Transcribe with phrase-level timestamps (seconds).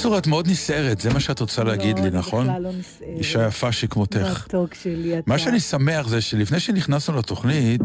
[0.00, 2.46] בקיצור, את מאוד נסערת, זה מה שאת רוצה להגיד לא, לי, אני נכון?
[2.46, 3.18] בכלל לא נסערת.
[3.18, 4.44] אישה יפה שכמותך.
[4.46, 5.30] מתוק שלי, אתה.
[5.30, 7.80] מה שאני שמח זה שלפני שנכנסנו לתוכנית,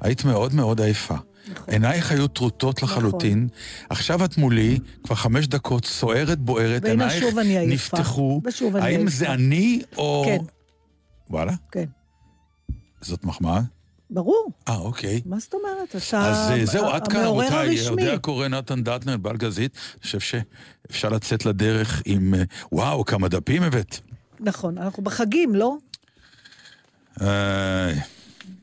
[0.00, 1.14] היית מאוד מאוד עייפה.
[1.14, 1.50] Mm-hmm.
[1.50, 1.74] נכון.
[1.74, 3.48] עינייך היו טרוטות לחלוטין,
[3.90, 7.66] עכשיו את מולי, כבר חמש דקות, סוערת, בוערת, עינייך אני.
[7.66, 8.40] נפתחו.
[8.44, 9.16] ושוב אני האם עייפה.
[9.16, 10.22] זה אני או...
[10.26, 10.38] כן.
[11.30, 11.52] וואלה?
[11.72, 11.84] כן.
[13.00, 13.60] זאת מחמאה?
[14.10, 14.50] ברור.
[14.68, 15.20] אה, אוקיי.
[15.26, 15.88] מה זאת אומרת?
[15.88, 18.02] אתה אז אה, זהו, עד כאן, המעורר רבותיי, הרשמי.
[18.02, 23.62] יודע קורא נתן דטנר, בלגזית, אני חושב שאפשר לצאת לדרך עם, אה, וואו, כמה דפים
[23.62, 23.96] הבאת.
[24.40, 25.76] נכון, אנחנו בחגים, לא?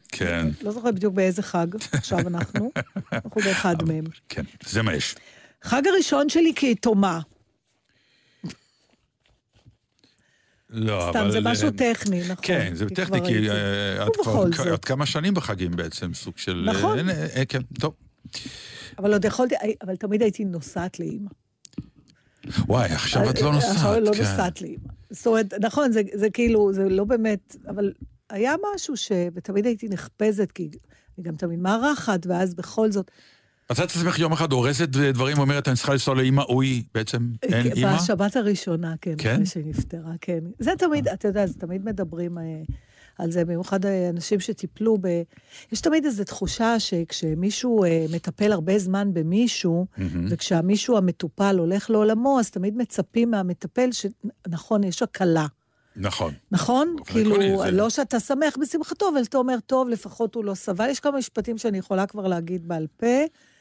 [0.09, 2.71] כן, לא זוכר בדיוק באיזה חג עכשיו אנחנו.
[3.13, 4.03] אנחנו באחד מהם.
[4.29, 5.15] כן, זה מה יש.
[5.63, 7.19] חג הראשון שלי כיתומה.
[10.73, 11.19] לא, אבל...
[11.19, 12.35] סתם, זה משהו טכני, נכון.
[12.41, 13.49] כן, זה טכני, כי.
[13.49, 14.73] אה, את כבר.
[14.73, 16.69] את כמה שנים בחגים בעצם, סוג של...
[16.69, 17.09] אה, נכון.
[17.09, 17.93] אה, כן, טוב.
[18.97, 21.29] אבל עוד יכולתי, אבל תמיד הייתי נוסעת לאימא.
[22.67, 23.75] וואי, עכשיו את לא נוסעת.
[23.75, 24.19] עכשיו לא כן.
[24.19, 24.89] נוסעת לאימא.
[25.09, 27.91] זאת אומרת, נכון, זה, זה כאילו, זה לא באמת, אבל
[28.29, 29.11] היה משהו ש...
[29.33, 30.69] ותמיד הייתי נחפזת, כי
[31.17, 33.11] אני גם תמיד מארחת, ואז בכל זאת...
[33.71, 37.71] מצאת את עצמך יום אחד הורסת דברים, אומרת, אני צריכה לנסוע לאימא, אוי, בעצם אין
[37.71, 37.87] אימא?
[37.87, 39.33] אה, בשבת הראשונה, כן, כן?
[39.33, 40.39] אחרי שהיא נפטרה, כן.
[40.59, 42.43] זה תמיד, אתה יודע, זה תמיד מדברים אה,
[43.19, 45.07] על זה, במיוחד אה, אנשים שטיפלו ב...
[45.71, 49.85] יש תמיד איזו תחושה שכשמישהו אה, מטפל הרבה זמן במישהו,
[50.29, 55.45] וכשהמישהו המטופל הולך לעולמו, אז תמיד מצפים מהמטפל שנכון, יש הקלה.
[55.95, 56.33] נכון.
[56.51, 56.95] נכון?
[57.05, 60.89] כאילו, זה- לא שאתה שמח בשמחתו, אבל אתה אומר, טוב, לפחות הוא לא סבל.
[60.89, 63.07] יש כמה משפטים שאני יכולה כבר להגיד בעל פה.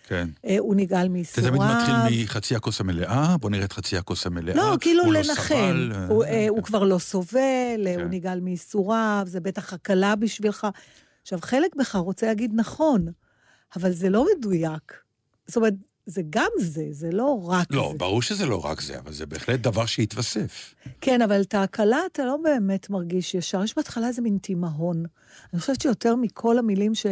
[0.07, 0.29] כן.
[0.47, 1.51] אה, הוא נגאל זה מייסוריו.
[1.51, 4.55] תמיד מתחיל מחצי הכוס המלאה, בוא נראה את חצי הכוס המלאה.
[4.55, 5.55] לא, כאילו הוא לא לנחם.
[5.95, 8.09] אה, הוא, אה, הוא כבר לא סובל, אה, הוא כן.
[8.11, 10.67] נגאל מייסוריו, זה בטח הקלה בשבילך.
[11.23, 13.07] עכשיו, חלק בך רוצה להגיד נכון,
[13.77, 14.93] אבל זה לא מדויק.
[15.47, 15.75] זאת אומרת,
[16.07, 17.99] זה גם זה, זה לא רק לא, זה.
[17.99, 20.75] ברור שזה לא רק זה, אבל זה בהחלט דבר שהתווסף.
[21.01, 23.65] כן, אבל את ההקלה אתה לא באמת מרגיש ישר.
[23.65, 25.05] יש בהתחלה איזה מין תימהון.
[25.53, 27.07] אני חושבת שיותר מכל המילים ש...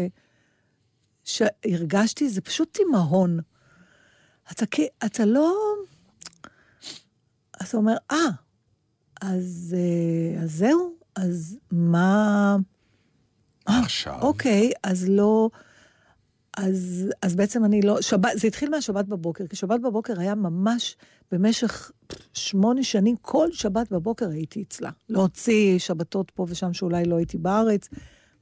[1.24, 3.40] שהרגשתי, זה פשוט תימהון.
[4.52, 4.64] אתה,
[5.06, 5.54] אתה לא...
[7.62, 8.16] אתה אומר, אה,
[9.20, 12.56] אז, אה, אז זהו, אז מה...
[13.66, 14.18] עכשיו.
[14.22, 15.50] אוקיי, אז לא...
[16.56, 18.00] אז, אז בעצם אני לא...
[18.00, 20.96] שבת, זה התחיל מהשבת בבוקר, כי שבת בבוקר היה ממש
[21.32, 21.90] במשך
[22.34, 24.90] שמונה שנים, כל שבת בבוקר הייתי אצלה.
[25.08, 27.88] להוציא שבתות פה ושם שאולי לא הייתי בארץ,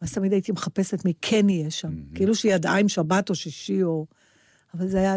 [0.01, 1.93] אז תמיד הייתי מחפשת מי כן יהיה שם.
[2.15, 4.07] כאילו שהיא ידעה אם שבת או שישי או...
[4.75, 5.17] אבל זה היה...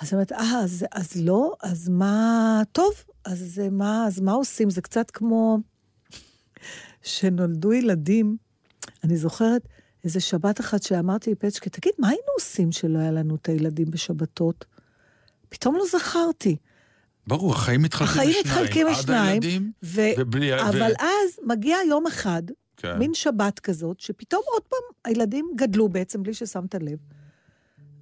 [0.00, 2.62] אז אני אומרת, אה, אז, אז לא, אז מה...
[2.72, 2.92] טוב,
[3.24, 4.70] אז מה, אז מה עושים?
[4.70, 5.58] זה קצת כמו
[7.02, 8.36] שנולדו ילדים.
[9.04, 9.68] אני זוכרת
[10.04, 14.64] איזה שבת אחת שאמרתי לפצ'קה, תגיד, מה היינו עושים שלא היה לנו את הילדים בשבתות?
[15.48, 16.56] פתאום לא זכרתי.
[17.26, 18.46] ברור, החיים מתחלקים החיים לשניים.
[18.46, 20.00] מתחלקים עד לשניים, הילדים, ו...
[20.18, 20.60] ובלי...
[20.60, 22.42] אבל ו- אז מגיע יום אחד,
[22.84, 22.98] כן.
[22.98, 26.98] מין שבת כזאת, שפתאום עוד פעם הילדים גדלו בעצם בלי ששמת לב.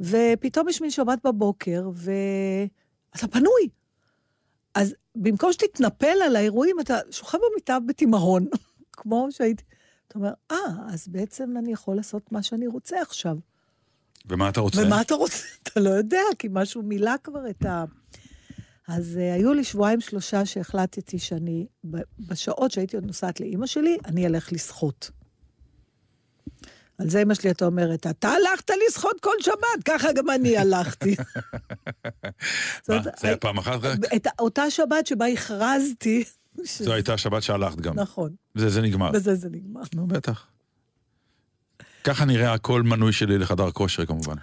[0.01, 3.69] ופתאום יש מין שבת בבוקר, ואתה פנוי.
[4.75, 8.47] אז במקום שתתנפל על האירועים, אתה שוכב במיטה בתימהון,
[8.93, 9.65] כמו שהייתי...
[10.09, 10.57] אתה אומר, אה,
[10.89, 13.37] אז בעצם אני יכול לעשות מה שאני רוצה עכשיו.
[14.29, 14.83] ומה אתה רוצה?
[14.87, 15.37] ומה אתה רוצה?
[15.63, 17.85] אתה לא יודע, כי משהו מילא כבר את ה...
[18.89, 21.67] אז uh, היו לי שבועיים שלושה שהחלטתי שאני,
[22.19, 25.11] בשעות שהייתי עוד נוסעת לאימא שלי, אני אלך לשחות.
[26.99, 31.17] על זה אמא שלי הייתה אומרת, אתה הלכת לשחות כל שבת, ככה גם אני הלכתי.
[32.89, 33.99] מה, זה היה פעם אחת רק?
[34.17, 36.25] את אותה שבת שבה הכרזתי.
[36.65, 37.95] זו הייתה השבת שהלכת גם.
[37.99, 39.11] נכון, זה זה נגמר.
[39.11, 39.81] בזה זה נגמר.
[39.95, 40.47] נו, בטח.
[42.05, 44.35] ככה נראה הכל מנוי שלי לחדר כושר כמובן.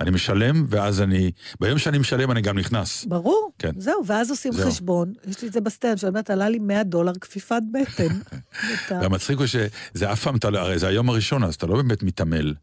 [0.00, 1.30] אני משלם, ואז אני...
[1.60, 3.04] ביום שאני משלם אני גם נכנס.
[3.04, 3.70] ברור, כן.
[3.78, 4.70] זהו, ואז עושים זהו.
[4.70, 5.12] חשבון.
[5.26, 8.18] יש לי את זה בסטנדאפ, שאני אומרת, עלה לי 100 דולר כפיפת בטן.
[9.00, 12.54] והמצחיק הוא שזה אף פעם, לא- הרי זה היום הראשון, אז אתה לא באמת מתעמל.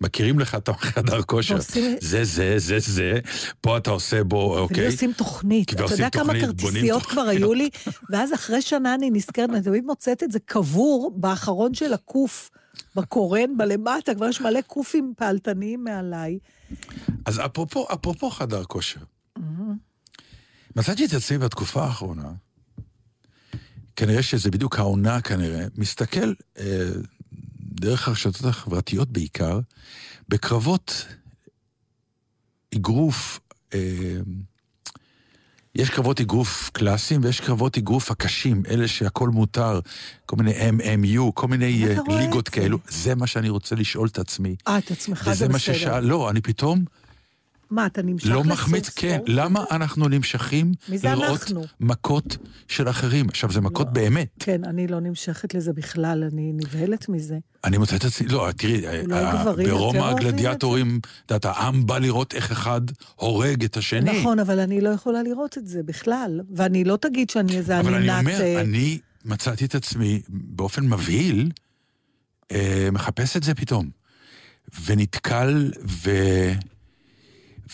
[0.00, 1.54] מכירים לך את החדר כושר.
[1.54, 3.18] ועושים- זה, זה, זה, זה,
[3.60, 4.84] פה אתה עושה בו, אוקיי?
[4.84, 5.72] ולי עושים תוכנית.
[5.72, 7.06] אתה ועושים יודע כמה כרטיסיות.
[7.06, 7.68] כבר היו לי?
[8.10, 12.50] ואז אחרי שנה אני נזכרת, אני תמיד מוצאת את זה קבור באחרון של הקוף,
[12.96, 16.38] בקורן, בלמטה, כבר יש מלא קופים פעלתניים מעליי.
[17.26, 19.00] אז אפרופו, אפרופו חדר כושר.
[20.76, 22.32] מצאתי את עצמי בתקופה האחרונה,
[23.96, 26.90] כנראה שזה בדיוק העונה כנראה, מסתכל אה,
[27.58, 29.60] דרך הרשתות החברתיות בעיקר,
[30.28, 31.06] בקרבות
[32.74, 33.40] אגרוף,
[33.74, 34.18] אה,
[35.74, 39.80] יש קרבות אגרוף קלאסיים ויש קרבות אגרוף הקשים, אלה שהכל מותר,
[40.26, 42.48] כל מיני MMU, כל מיני אה, ליגות?
[42.48, 42.78] כאלו.
[42.88, 44.56] זה מה שאני רוצה לשאול את עצמי.
[44.68, 45.76] אה, את עצמך זה וזה מה בסדר.
[45.76, 46.84] ששאל, לא, אני פתאום
[47.70, 49.20] מה, אתה נמשך לא לסוג מחמיץ, כן?
[49.26, 51.64] למה אנחנו נמשכים לראות אנחנו?
[51.80, 52.36] מכות
[52.68, 53.28] של אחרים?
[53.28, 54.28] עכשיו, זה מכות באמת.
[54.38, 57.38] כן, אני לא נמשכת לזה בכלל, אני נבהלת מזה.
[57.64, 61.86] אני מוצא את עצמי, לא, תראי, אולי ה- גברים יותר ברומא הגלדיאטורים, את יודעת, העם
[61.86, 62.80] בא לראות איך אחד
[63.16, 64.20] הורג את השני.
[64.20, 66.40] נכון, אבל אני לא יכולה לראות את זה בכלל.
[66.54, 68.34] ואני לא תגיד שאני איזה אבל אני ענינת...
[68.34, 71.50] אומר, אה, אני מצאתי את עצמי באופן מבהיל,
[72.52, 73.90] אה, מחפש את זה פתאום.
[74.86, 76.10] ונתקל, ו...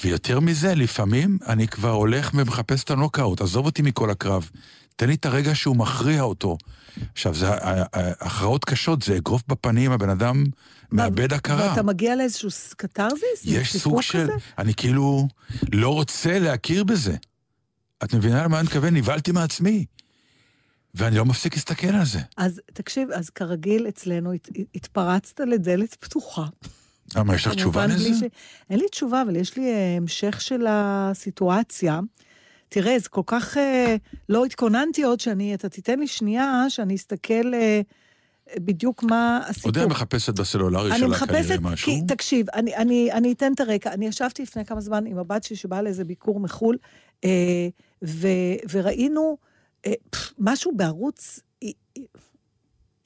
[0.04, 4.50] ויותר מזה, לפעמים אני כבר הולך ומחפש את הנוקאוט, עזוב אותי מכל הקרב.
[4.96, 6.56] תן לי את הרגע שהוא מכריע אותו.
[7.12, 7.84] עכשיו, זה ה- ה-
[8.20, 10.44] הכרעות קשות, זה אגרוף בפנים, הבן אדם
[10.92, 11.68] מאבד הכרה.
[11.70, 13.42] ואתה מגיע לאיזשהו קתרזיס?
[13.44, 14.22] יש סוג של...
[14.22, 14.32] כזה?
[14.58, 15.28] אני כאילו
[15.72, 17.16] לא רוצה להכיר בזה.
[18.04, 18.96] את מבינה למה אני מתכוון?
[18.96, 19.84] נבהלתי מעצמי.
[20.94, 22.18] ואני לא מפסיק להסתכל על זה.
[22.36, 26.46] אז תקשיב, אז כרגיל אצלנו הת, התפרצת לדלת פתוחה.
[27.16, 28.14] למה, יש לך תשובה לזה?
[28.14, 28.22] ש...
[28.70, 32.00] אין לי תשובה, אבל יש לי אה, המשך של הסיטואציה.
[32.68, 33.56] תראה, זה כל כך...
[33.56, 33.96] אה,
[34.28, 35.54] לא התכוננתי עוד שאני...
[35.54, 37.80] אתה תיתן לי שנייה שאני אסתכל אה,
[38.58, 39.68] בדיוק מה הסיפור.
[39.68, 41.92] עוד אני מחפשת בסלולרי שלה מחפשת, כנראה משהו.
[41.92, 43.92] כי תקשיב, אני, אני, אני אתן את הרקע.
[43.92, 46.76] אני ישבתי לפני כמה זמן עם הבת שלי שבאה לאיזה ביקור מחו"ל,
[47.24, 47.68] אה,
[48.04, 48.28] ו,
[48.70, 49.38] וראינו
[49.86, 51.68] אה, פף, משהו בערוץ E,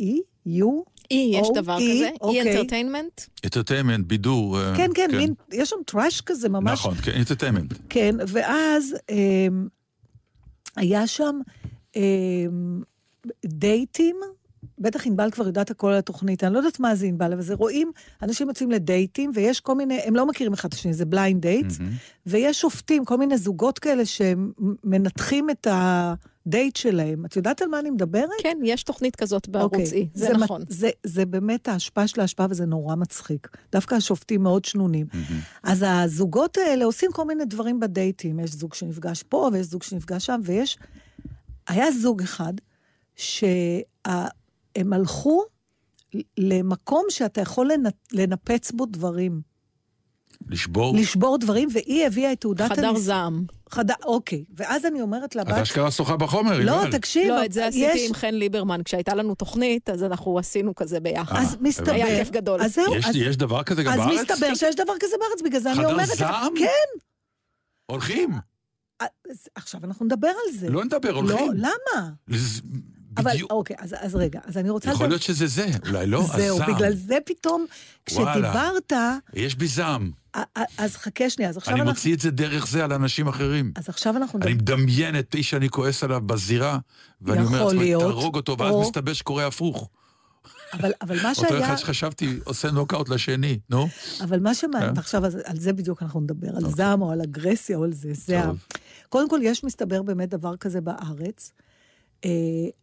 [0.02, 0.14] E,
[0.46, 2.40] U, אי, יש או, דבר כזה, אי אוקיי.
[2.40, 3.20] Entertainment.
[3.42, 4.60] Entertainment, בידור.
[4.60, 6.72] אה, כן, כן, מין, יש שם טראש כזה ממש.
[6.72, 7.74] נכון, כן, Entertainment.
[7.88, 9.46] כן, ואז אה,
[10.76, 11.40] היה שם
[11.96, 12.02] אה,
[13.46, 14.16] דייטים,
[14.78, 17.54] בטח ענבל כבר יודעת הכל על התוכנית, אני לא יודעת מה זה ענבל, אבל זה
[17.54, 17.92] רואים,
[18.22, 21.66] אנשים יוצאים לדייטים, ויש כל מיני, הם לא מכירים אחד את השני, זה blind date,
[22.26, 25.66] ויש שופטים, כל מיני זוגות כאלה שמנתחים את
[26.46, 27.26] הדייט שלהם.
[27.26, 28.28] את יודעת על מה אני מדברת?
[28.42, 30.62] כן, יש תוכנית כזאת בערוץ אוקיי, אי, זה מ- נכון.
[30.68, 33.48] זה, זה באמת ההשפעה של ההשפעה, וזה נורא מצחיק.
[33.72, 35.06] דווקא השופטים מאוד שנונים.
[35.62, 38.40] אז הזוגות האלה עושים כל מיני דברים בדייטים.
[38.40, 40.78] יש זוג שנפגש פה, ויש זוג שנפגש שם, ויש...
[41.68, 42.52] היה זוג אחד
[43.16, 43.82] שהם
[44.92, 45.42] הלכו
[46.38, 49.40] למקום שאתה יכול לנ- לנפץ בו דברים.
[50.48, 50.96] לשבור.
[50.96, 53.44] לשבור דברים, והיא הביאה את תעודת חדר הניס- זעם.
[53.70, 54.44] חדר, אוקיי.
[54.56, 55.48] ואז אני אומרת את לבת...
[55.52, 56.90] אשכרה שוחה בחומר, לא, יובל.
[56.92, 58.80] תקשיב, לא, את זה יש- עשיתי עם חן ליברמן.
[58.84, 61.36] כשהייתה לנו תוכנית, אז אנחנו עשינו כזה ביחד.
[61.36, 61.92] אה, אז מסתבר...
[61.92, 62.60] היה כיף גדול.
[62.62, 64.30] אז זהו, יש- אז- יש דבר כזה גם אז בארץ?
[64.30, 66.14] מסתבר שיש דבר כזה בארץ, בגלל זה אני חדר אומרת לך.
[66.14, 66.52] זעם?
[66.58, 66.98] כן.
[67.86, 68.30] הולכים.
[69.00, 69.08] אז
[69.54, 70.68] עכשיו אנחנו נדבר על זה.
[70.70, 71.52] לא נדבר, לא, הולכים.
[71.54, 72.10] למה?
[73.16, 73.50] אבל בדיוק.
[73.50, 74.90] אוקיי, אז, אז רגע, אז אני רוצה...
[74.90, 76.74] יכול להיות שזה זה, אולי לא, זהו, הזעם.
[76.74, 77.66] בגלל זה פתאום,
[78.12, 78.32] וואלה.
[78.32, 78.92] כשדיברת,
[79.34, 80.10] יש בי זעם.
[80.78, 81.92] אז חכה שנייה, אז עכשיו אני אנחנו...
[81.92, 83.72] מוציא את זה דרך זה על אנשים אחרים.
[83.76, 84.54] אז עכשיו אנחנו אני.
[84.54, 86.78] מדמיין את איש שאני כועס עליו בזירה,
[87.22, 89.88] ואני אומר לעצמי, תהרוג אותו, ואז או- מסתבר שקורה הפוך.
[90.72, 91.66] אבל, אבל מה אותו שהיה...
[91.66, 93.88] אחד שחשבתי עושה נוקאוט לשני, נו.
[94.20, 94.98] אבל מה שמעניין.
[94.98, 96.70] עכשיו אז- על זה בדיוק אנחנו נדבר, על אוקיי.
[96.70, 98.12] זעם או על אגרסיה או על זה.
[98.44, 98.58] טוב.
[99.08, 101.52] קודם כל, יש מסתבר באמת דבר כזה בארץ.
[102.24, 102.30] אה,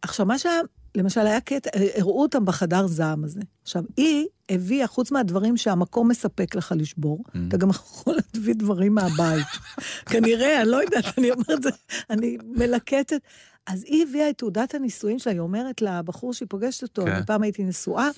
[0.02, 0.60] עכשיו, מה שהיה,
[0.96, 3.40] למשל, היה קטע, אה, הראו אותם בחדר זעם הזה.
[3.62, 7.38] עכשיו, היא הביאה, חוץ מהדברים שהמקום מספק לך לשבור, Mm.
[7.48, 9.46] אתה גם יכול להביא דברים מהבית.
[10.10, 11.70] כנראה, אני לא יודעת, אני אומרת, זה-
[12.10, 13.20] אני מלקטת.
[13.66, 17.10] אז היא הביאה את תעודת הנישואים שלה, היא אומרת לבחור שהיא פוגשת אותו, כן.
[17.12, 18.08] אני פעם הייתי נשואה,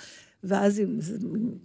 [0.45, 0.83] ואז,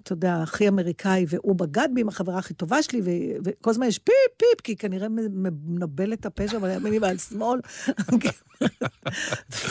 [0.03, 3.01] אתה יודע, הכי אמריקאי, והוא בגד בי עם החברה הכי טובה שלי,
[3.45, 7.59] וכל הזמן יש פיפ, פיפ, כי כנראה מנבל את הפה שם על ימין ועל שמאל.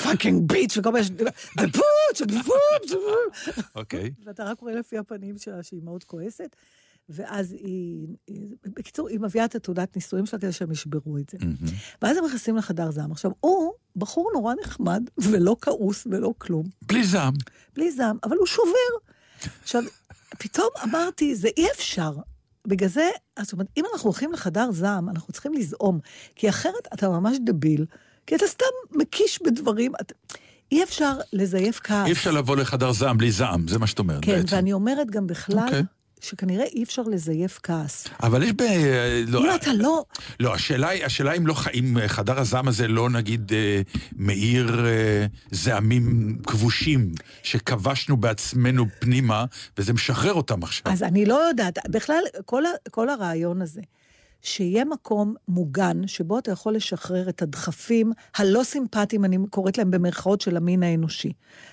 [0.03, 1.29] פאקינג ביץ', וכל הזמן יש...
[1.59, 2.95] the butch, the butch.
[3.75, 4.11] אוקיי.
[4.25, 6.57] ואתה רק רואה לפי הפנים שלה שהיא מאוד כועסת.
[7.09, 11.39] ואז היא, היא- בקיצור, היא מביאה את התעודת נישואים שלה כדי שהם ישברו את זה.
[11.41, 11.57] מהמם.
[12.03, 13.13] ואז הם נכנסים לחדר זעם.
[13.13, 16.67] עכשיו, הוא בחור נורא נחמד, ולא כעוס ולא כלום.
[16.83, 17.35] בלי זעם.
[17.75, 19.11] בלי זעם, אבל הוא שובר.
[19.63, 19.83] עכשיו,
[20.39, 22.13] פתאום אמרתי, זה אי אפשר.
[22.67, 23.11] בגלל זה,
[23.43, 25.99] זאת אומרת, אם אנחנו הולכים לחדר זעם, אנחנו צריכים לזעום,
[26.35, 27.87] כי אחרת אתה ממש דביל,
[28.27, 29.93] כי אתה סתם מקיש בדברים.
[30.01, 30.13] את...
[30.73, 32.07] אי אפשר לזייף כעס.
[32.07, 34.57] אי אפשר לבוא לחדר זעם בלי זעם, זה מה שאת אומרת כן, בעצם.
[34.57, 35.83] ואני אומרת גם בכלל, אוקיי.
[36.21, 38.07] שכנראה אי אפשר לזייף כעס.
[38.23, 38.63] אבל יש ב...
[39.27, 40.05] לא, אם אתה לא...
[40.41, 43.81] לא, השאלה היא, השאלה אם לא, ח- אם חדר הזעם הזה לא נגיד אה,
[44.17, 49.45] מאיר אה, זעמים כבושים, שכבשנו בעצמנו פנימה,
[49.79, 50.93] וזה משחרר אותם עכשיו.
[50.93, 53.81] אז אני לא יודעת, בכלל, כל, ה, כל הרעיון הזה,
[54.43, 60.41] שיהיה מקום מוגן, שבו אתה יכול לשחרר את הדחפים הלא סימפטיים, אני קוראת להם במרכאות
[60.41, 61.33] של המין האנושי.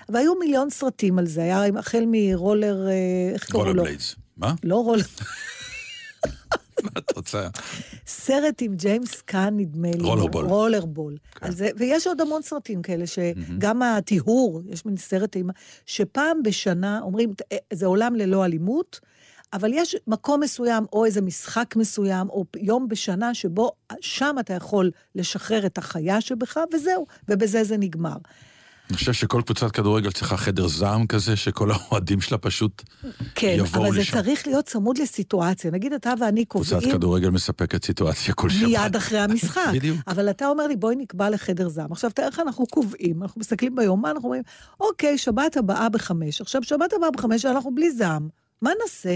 [0.10, 2.94] והיו מיליון סרטים על זה, היה החל מרולר, אה,
[3.34, 3.84] איך קראו רולר לו?
[3.84, 4.16] בליידס.
[4.38, 4.54] מה?
[4.63, 5.04] לא רולר,
[6.84, 7.48] מה את רוצה?
[8.08, 10.04] סרט עם ג'יימס קאן, נדמה לי.
[10.04, 10.46] רולרבול.
[10.46, 11.18] רולרבול.
[11.36, 11.51] כן.
[11.51, 15.50] זה, ויש עוד המון סרטים כאלה, שגם הטיהור, יש מין סרט עם...
[15.86, 19.00] שפעם בשנה אומרים, "אה, זה עולם ללא אלימות,
[19.54, 24.92] אבל יש מקום מסוים, או איזה משחק מסוים, או יום בשנה, שבו שם אתה יכול
[25.15, 28.18] לשחרר את החיה שבך, וזהו, ובזה זה נגמר.
[28.89, 32.84] אני חושב שכל קבוצת כדורגל צריכה חדר זעם כזה, שכל האוהדים שלה פשוט
[33.36, 34.12] כן, יבואו אבל זה לשם.
[34.12, 35.72] צריך להיות צמוד לסיטואציה.
[35.72, 36.92] נגיד, אתה ואני קבוצת קובעים...
[36.92, 38.62] כדורגל מספקת סיטואציה כל שבת.
[38.62, 39.62] מיד אחרי המשחק.
[39.74, 40.00] בדיוק.
[40.08, 41.92] אבל אתה אומר לי, בואי נקבע לחדר זעם.
[41.92, 44.44] עכשיו, תאר לך, אנחנו קובעים, אנחנו מסתכלים ביומן, אנחנו אומרים,
[44.80, 46.42] אוקיי, שבת הבאה בחמש.
[46.42, 48.27] עכשיו, שבת הבאה בחמש, אנחנו בלי זעם.
[48.62, 49.15] מה נעשה?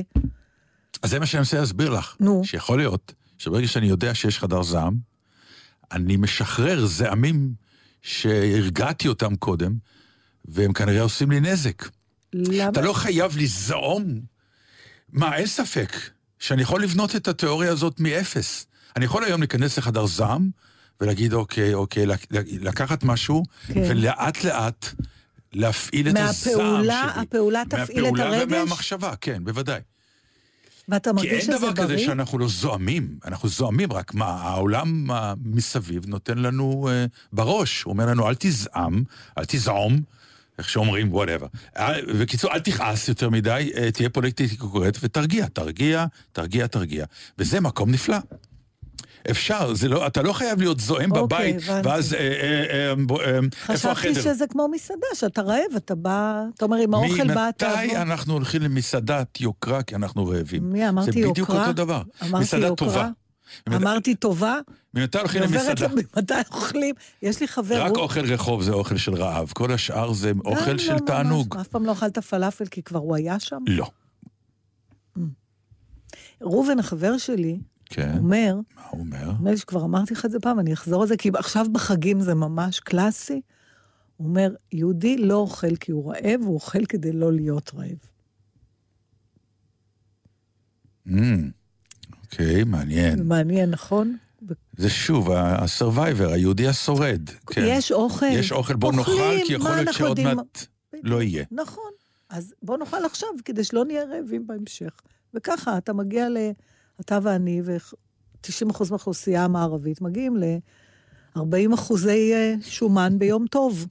[1.04, 2.16] אז זה מה שאני מנסה להסביר לך.
[2.20, 2.42] נו.
[2.46, 4.98] שיכול להיות שברגע שאני יודע שיש חדר זעם,
[5.92, 7.54] אני משחרר זעמים
[8.01, 9.74] שהרגעתי אותם קודם,
[10.46, 11.89] והם כנראה עושים לי נזק.
[12.34, 12.70] למה?
[12.70, 14.20] אתה לא חייב לזעום.
[15.13, 15.91] מה, אין ספק
[16.39, 18.65] שאני יכול לבנות את התיאוריה הזאת מאפס.
[18.96, 20.50] אני יכול היום להיכנס לחדר זעם
[21.01, 22.27] ולהגיד, אוקיי, אוקיי, לק-
[22.62, 23.84] לקחת משהו, כן.
[23.89, 24.86] ולאט לאט
[25.53, 26.53] להפעיל את הזעם שלי.
[26.56, 28.44] מהפעולה, הפעולה תפעיל את מהפעולה הרגש?
[28.48, 29.82] ומהמחשבה, כן, בוודאי.
[30.89, 32.05] ואתה כי מרגיש אין שזה דבר כזה בריא?
[32.05, 37.93] שאנחנו לא זועמים, אנחנו זועמים, רק מה, העולם אה, מסביב נותן לנו אה, בראש, הוא
[37.93, 39.03] אומר לנו, אל תזעם,
[39.38, 40.01] אל תזעום,
[40.58, 41.48] איך שאומרים, whatever.
[42.19, 47.05] בקיצור, אל תכעס יותר מדי, אה, תהיה פוליטית correct ותרגיע, תרגיע, תרגיע, תרגיע.
[47.38, 48.17] וזה מקום נפלא.
[49.32, 51.88] אפשר, זה לא, אתה לא חייב להיות זועם אוקיי, בבית, הבנתי.
[51.88, 54.22] ואז אה, אה, אה, בוא, אה, איפה חשבתי החדר?
[54.22, 57.68] שזה כמו מסעדה, שאתה רעב, אתה בא, אתה אומר, עם האוכל בא, אתה...
[57.82, 60.70] ממתי אנחנו הולכים למסעדת יוקרה כי אנחנו רעבים?
[60.72, 61.62] מי, אמרתי זה בדיוק יוקרה?
[61.62, 62.02] אותו דבר.
[62.22, 62.88] אמרתי מסעדה יוקרה?
[62.88, 63.10] טובה.
[63.76, 64.60] אמרתי טובה,
[64.94, 65.88] ממתי הולכים למסעדה?
[66.16, 66.96] למתי אוכלים.
[67.22, 70.72] יש לי חבר, רק הוא- אוכל רחוב זה אוכל של רעב, כל השאר זה אוכל
[70.72, 71.00] לא של.
[71.00, 71.58] תענוג.
[71.62, 73.58] אף פעם לא אכלת פלאפל כי כבר הוא היה שם?
[73.68, 73.90] לא.
[76.42, 79.31] ראובן, החבר שלי, כן, אומר, מה הוא אומר?
[79.31, 82.22] נדמה לי שכבר אמרתי לך את זה פעם, אני אחזור על זה, כי עכשיו בחגים
[82.22, 83.41] זה ממש קלאסי.
[84.17, 87.98] הוא אומר, יהודי לא אוכל כי הוא רעב, הוא אוכל כדי לא להיות רעב.
[91.08, 91.50] אמ,
[92.24, 93.27] אוקיי, מעניין.
[93.27, 94.17] מעניין, נכון?
[94.77, 97.29] זה שוב, ה-survivor, היהודי השורד.
[97.48, 97.62] כן.
[97.65, 98.25] יש אוכל.
[98.25, 100.38] יש אוכל, בוא נאכל, אוכלים, כי יכול להיות שעוד יודעים?
[100.38, 100.65] מעט
[101.03, 101.46] לא יהיה.
[101.51, 101.91] נכון.
[102.29, 105.01] אז בוא נאכל עכשיו, כדי שלא נהיה רעבים בהמשך.
[105.34, 106.38] וככה, אתה מגיע ל...
[107.00, 113.88] אתה ואני, ו-90% מהאוכלוסייה המערבית מגיעים ל-40 אחוזי אה, שומן ביום טוב.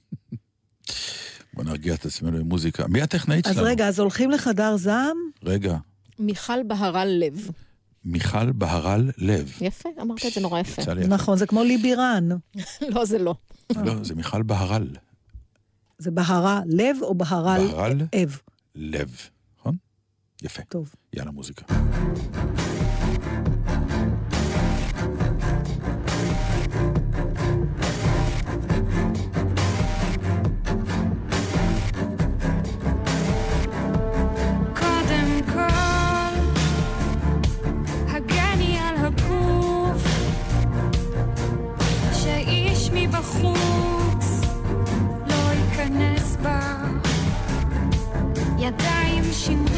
[1.53, 2.87] בוא נרגיע את עצמנו עם מוזיקה.
[2.87, 3.67] מי הטכנאית אז שלנו?
[3.67, 5.17] רגע, אז הולכים לחדר זעם?
[5.43, 5.77] רגע.
[6.19, 7.49] מיכל בהרל לב.
[8.05, 9.57] מיכל בהרל לב.
[9.61, 10.81] יפה, אמרת את זה נורא יפה.
[10.81, 11.09] יצא לי יפה.
[11.09, 12.29] נכון, זה כמו ליבירן.
[12.95, 13.35] לא, זה לא.
[13.85, 14.87] לא, זה מיכל בהרל.
[15.97, 18.39] זה בהרה לב או בהרל בהרל אב.
[18.75, 19.15] לב.
[19.59, 19.75] נכון?
[20.43, 20.61] יפה.
[20.63, 20.93] טוב.
[21.13, 21.65] יאללה, מוזיקה.
[49.39, 49.68] she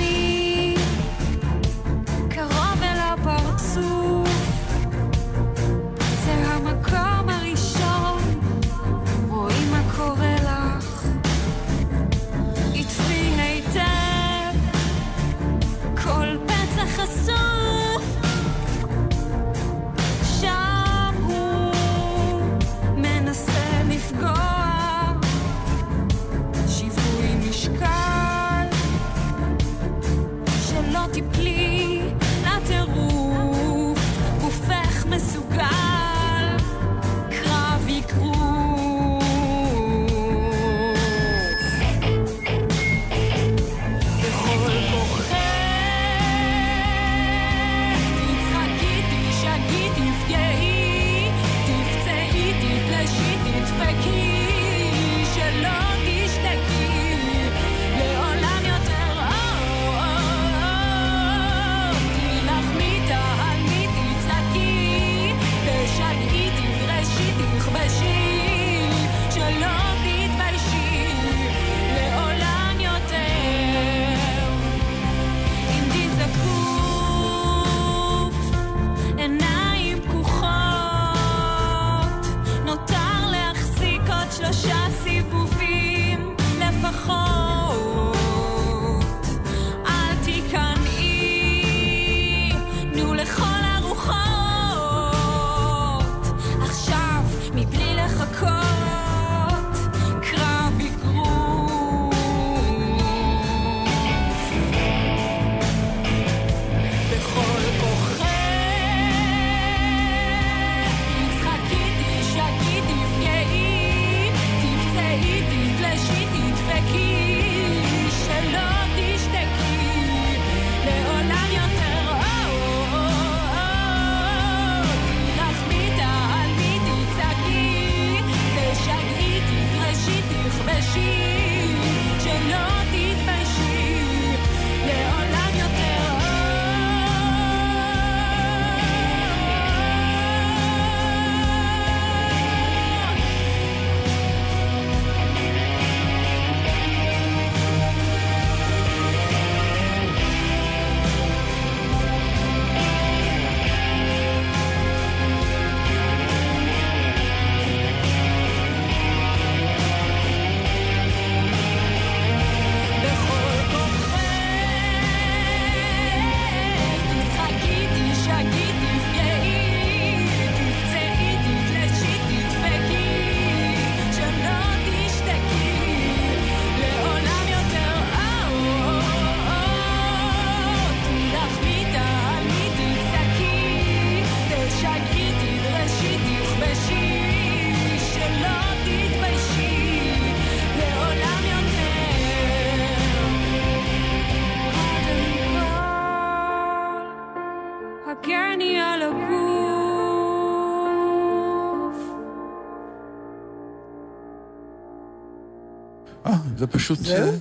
[206.82, 207.00] פשוט...
[207.00, 207.32] זהו?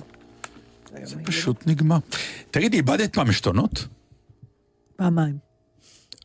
[0.97, 1.97] אה, זה פשוט נגמר.
[2.51, 3.87] תגידי, איבדת פעם עשתונות?
[4.95, 5.37] פעמיים.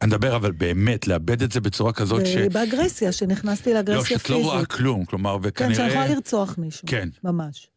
[0.03, 2.37] אני מדבר אבל באמת, לאבד את זה בצורה כזאת ש...
[2.37, 4.73] באגרסיה, שנכנסתי לא, לאגרסיה שאת לא רואה פיזית.
[4.73, 6.15] כלום, כלומר, כן, שאני יכולה וכנראה...
[6.15, 6.89] לרצוח מישהו.
[6.89, 7.09] כן.
[7.25, 7.69] ממש.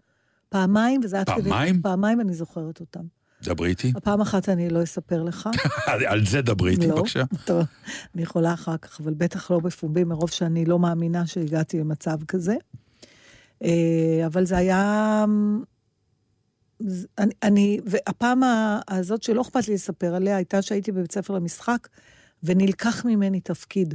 [0.50, 1.50] פעמיים, וזה עד כדי...
[1.50, 1.82] פעמיים?
[1.82, 3.02] פעמיים אני זוכרת אותם.
[3.44, 3.92] דברי איתי.
[3.96, 5.50] הפעם אחת אני לא אספר לך.
[5.86, 6.96] על- על זה דברי איתי, לא.
[6.96, 7.24] בבקשה.
[7.46, 7.64] טוב,
[8.16, 12.56] אני יכולה אחר כך, אבל בטח לא בפומבי, מרוב שאני לא מאמינה שהגעתי למצב כזה.
[13.64, 15.26] אה, אבל זה היה...
[17.18, 18.42] אני, אני, והפעם
[18.88, 21.88] הזאת שלא אכפת לי לספר עליה, הייתה שהייתי בבית ספר למשחק,
[22.44, 23.94] ונלקח ממני תפקיד.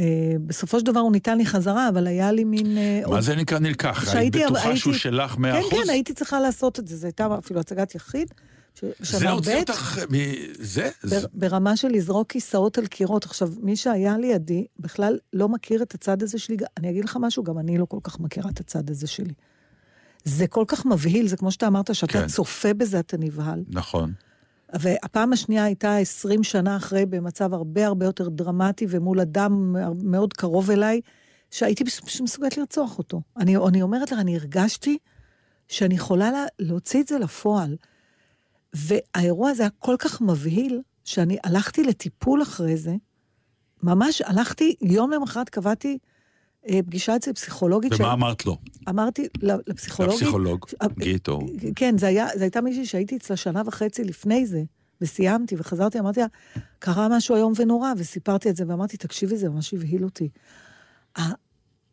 [0.00, 0.04] אה,
[0.46, 2.78] בסופו של דבר הוא ניתן לי חזרה, אבל היה לי מין...
[2.78, 4.14] אה, מה זה נקרא נלקח?
[4.14, 5.72] היית בטוחה הייתי- שהוא שלך מאה כן, אחוז?
[5.84, 8.28] כן, הייתי צריכה לעשות את זה, זו הייתה אפילו הצגת יחיד.
[9.00, 10.14] זה הוציא אותך מ...
[10.52, 10.90] זה?
[11.02, 13.24] זה- בר- ברמה של לזרוק כיסאות על קירות.
[13.24, 16.56] עכשיו, מי שהיה לידי בכלל לא מכיר את הצד הזה שלי.
[16.76, 19.34] אני אגיד לך משהו, גם אני לא כל כך מכירה את הצד הזה שלי.
[20.24, 22.26] זה כל כך מבהיל, זה כמו שאתה אמרת, שאתה כן.
[22.26, 23.64] צופה בזה, אתה נבהל.
[23.68, 24.12] נכון.
[24.72, 30.70] והפעם השנייה הייתה 20 שנה אחרי, במצב הרבה הרבה יותר דרמטי, ומול אדם מאוד קרוב
[30.70, 31.00] אליי,
[31.50, 31.84] שהייתי
[32.22, 33.20] מסוגלת לרצוח אותו.
[33.36, 34.98] אני, אני אומרת לך, אני הרגשתי
[35.68, 37.76] שאני יכולה לה, להוציא את זה לפועל.
[38.74, 42.94] והאירוע הזה היה כל כך מבהיל, שאני הלכתי לטיפול אחרי זה,
[43.82, 45.98] ממש הלכתי, יום למחרת קבעתי
[46.68, 47.92] אה, פגישה אצל פסיכולוגית.
[47.98, 48.56] ומה אמרת לו?
[48.88, 50.20] אמרתי לפסיכולוגית...
[50.20, 51.46] לפסיכולוג, אה, גית או...
[51.76, 54.62] כן, זה היה, זו הייתה מישהי שהייתי אצלה שנה וחצי לפני זה,
[55.00, 56.26] וסיימתי, וחזרתי, אמרתי לה,
[56.78, 60.28] קרה משהו איום ונורא, וסיפרתי את זה, ואמרתי, תקשיבי, זה ממש הבהיל אותי.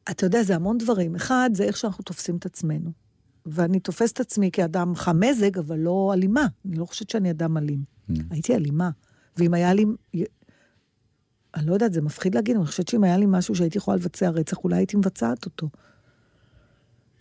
[0.09, 1.15] אתה יודע, זה המון דברים.
[1.15, 2.91] אחד, זה איך שאנחנו תופסים את עצמנו.
[3.45, 6.47] ואני תופסת עצמי כאדם חם מזג, אבל לא אלימה.
[6.65, 7.83] אני לא חושבת שאני אדם אלים.
[8.29, 8.89] הייתי אלימה.
[9.37, 9.85] ואם היה לי...
[11.55, 14.29] אני לא יודעת, זה מפחיד להגיד, אני חושבת שאם היה לי משהו שהייתי יכולה לבצע
[14.29, 15.69] רצח, אולי הייתי מבצעת אותו.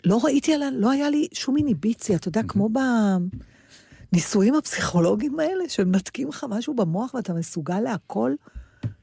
[0.05, 2.69] לא ראיתי עליה, לא היה לי שום איניביציה, אתה יודע, כמו
[4.11, 8.33] בניסויים הפסיכולוגיים האלה, שמנתקים לך משהו במוח ואתה מסוגל להכל.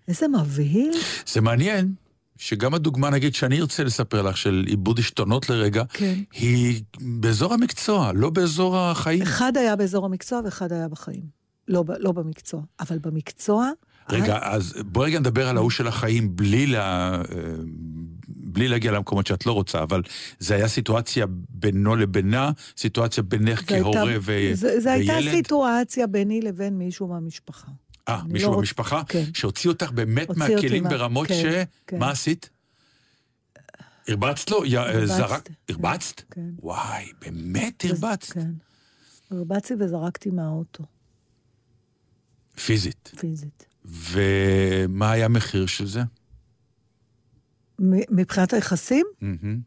[0.09, 0.93] איזה מבהיל.
[1.27, 1.95] זה מעניין
[2.39, 6.15] שגם הדוגמה, נגיד, שאני ארצה לספר לך, של עיבוד עשתונות לרגע, כן.
[6.33, 9.23] היא באזור המקצוע, לא באזור החיים.
[9.23, 11.23] אחד היה באזור המקצוע ואחד היה בחיים.
[11.69, 12.61] לא, לא במקצוע.
[12.81, 13.71] אבל במקצוע...
[14.11, 17.23] רגע, אז בואי רגע נדבר על ההוא של החיים בלי, לה, אה,
[18.29, 20.03] בלי להגיע למקומות שאת לא רוצה, אבל
[20.39, 24.51] זה היה סיטואציה בינו לבינה, סיטואציה בינך הייתה- כהורה ו...
[24.55, 25.31] זה, זה הייתה וילד?
[25.35, 27.69] סיטואציה ביני לבין מישהו מהמשפחה.
[28.09, 29.03] אה, אני מישהו לא במשפחה?
[29.09, 29.25] כן.
[29.35, 31.65] שהוציא אותך באמת מהכלים מה- ברמות כן, ש...
[31.87, 31.99] כן.
[31.99, 32.51] מה עשית?
[34.09, 34.65] הרבצת לו?
[34.65, 35.49] יא- הרבצתי, זרק...
[35.49, 36.21] כן, הרבצת?
[36.31, 36.51] כן.
[36.59, 38.33] וואי, באמת הרבצת?
[38.33, 38.51] כן.
[39.31, 40.85] הרבצתי וזרקתי מהאוטו,
[42.65, 43.13] פיזית.
[43.19, 43.67] פיזית.
[43.85, 46.03] ומה היה המחיר של זה?
[48.11, 49.07] מבחינת היחסים?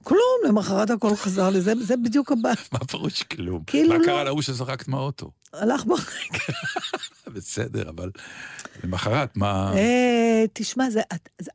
[0.03, 2.51] כלום, למחרת הכל חזר לזה, זה בדיוק הבא.
[2.73, 3.63] מה פירוש כלום?
[3.67, 4.05] כאילו מה לא.
[4.05, 5.31] קרה להוא שזרקת מהאוטו?
[5.53, 6.43] הלך ברגע.
[7.35, 8.11] בסדר, אבל
[8.83, 9.73] למחרת, מה...
[9.75, 10.87] אה, תשמע,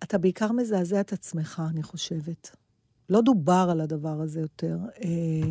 [0.03, 2.57] אתה בעיקר מזעזע את עצמך, אני חושבת.
[3.11, 5.51] לא דובר על הדבר הזה יותר, אה,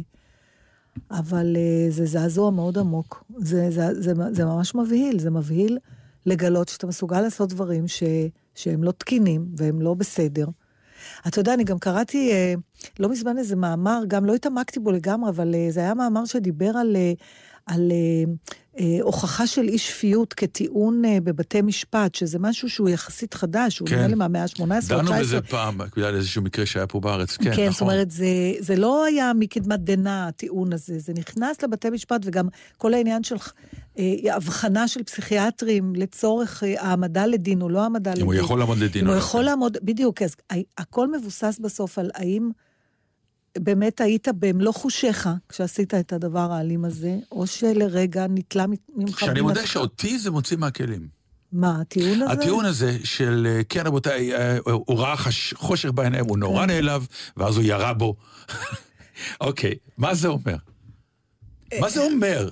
[1.12, 3.24] אבל אה, זה זעזוע מאוד עמוק.
[3.38, 5.78] זה, זה, זה, זה ממש מבהיל, זה מבהיל
[6.26, 8.04] לגלות שאתה מסוגל לעשות דברים ש,
[8.56, 10.48] שהם לא תקינים והם לא בסדר.
[11.28, 12.54] אתה יודע, אני גם קראתי אה,
[13.00, 16.72] לא מזמן איזה מאמר, גם לא התעמקתי בו לגמרי, אבל אה, זה היה מאמר שדיבר
[16.78, 17.14] על, אה,
[17.66, 18.34] על אה,
[18.80, 23.88] אה, הוכחה של אי שפיות כטיעון אה, בבתי משפט, שזה משהו שהוא יחסית חדש, הוא
[23.88, 23.96] כן.
[23.96, 24.88] נראה לי מהמאה ה-18 או ה-19.
[24.90, 27.72] דנו בזה פעם, בגלל איזשהו מקרה שהיה פה בארץ, כן, כן, נכון.
[27.72, 28.26] זאת אומרת, זה,
[28.60, 33.36] זה לא היה מקדמת דנא, הטיעון הזה, זה נכנס לבתי משפט, וגם כל העניין של
[34.34, 38.22] הבחנה של פסיכיאטרים לצורך אה, העמדה לדין או לא העמדה לדין.
[38.22, 39.06] אם הוא יכול לעמוד לדין.
[39.06, 39.18] אם הוא.
[39.18, 40.36] יכול לעמוד, בדיוק, אז
[40.78, 42.50] הכל מבוסס בסוף על האם
[43.58, 49.20] באמת היית במלוא חושיך כשעשית את הדבר האלים הזה, או שלרגע נתלה ממך...
[49.20, 49.66] שאני מודה.
[49.66, 51.08] שאותי זה מוציא מהכלים.
[51.52, 52.32] מה, הטיעון הזה?
[52.32, 55.16] הטיעון הזה של, אה, כן רבותיי, אה, הוא ראה
[55.54, 56.40] חושך בעיניים, הוא כן.
[56.40, 58.16] נורא נעלב, ואז הוא ירה בו.
[59.42, 60.56] אוקיי, מה זה אומר?
[61.82, 62.50] מה זה אומר?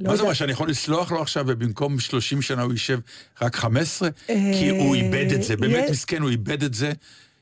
[0.00, 0.32] לא מה זה אומר.
[0.34, 2.98] שאני יכול לסלוח לו עכשיו ובמקום 30 שנה הוא יישב
[3.42, 4.08] רק 15?
[4.30, 6.92] אה, כי הוא איבד את זה, באמת יש- מסכן, הוא איבד את זה.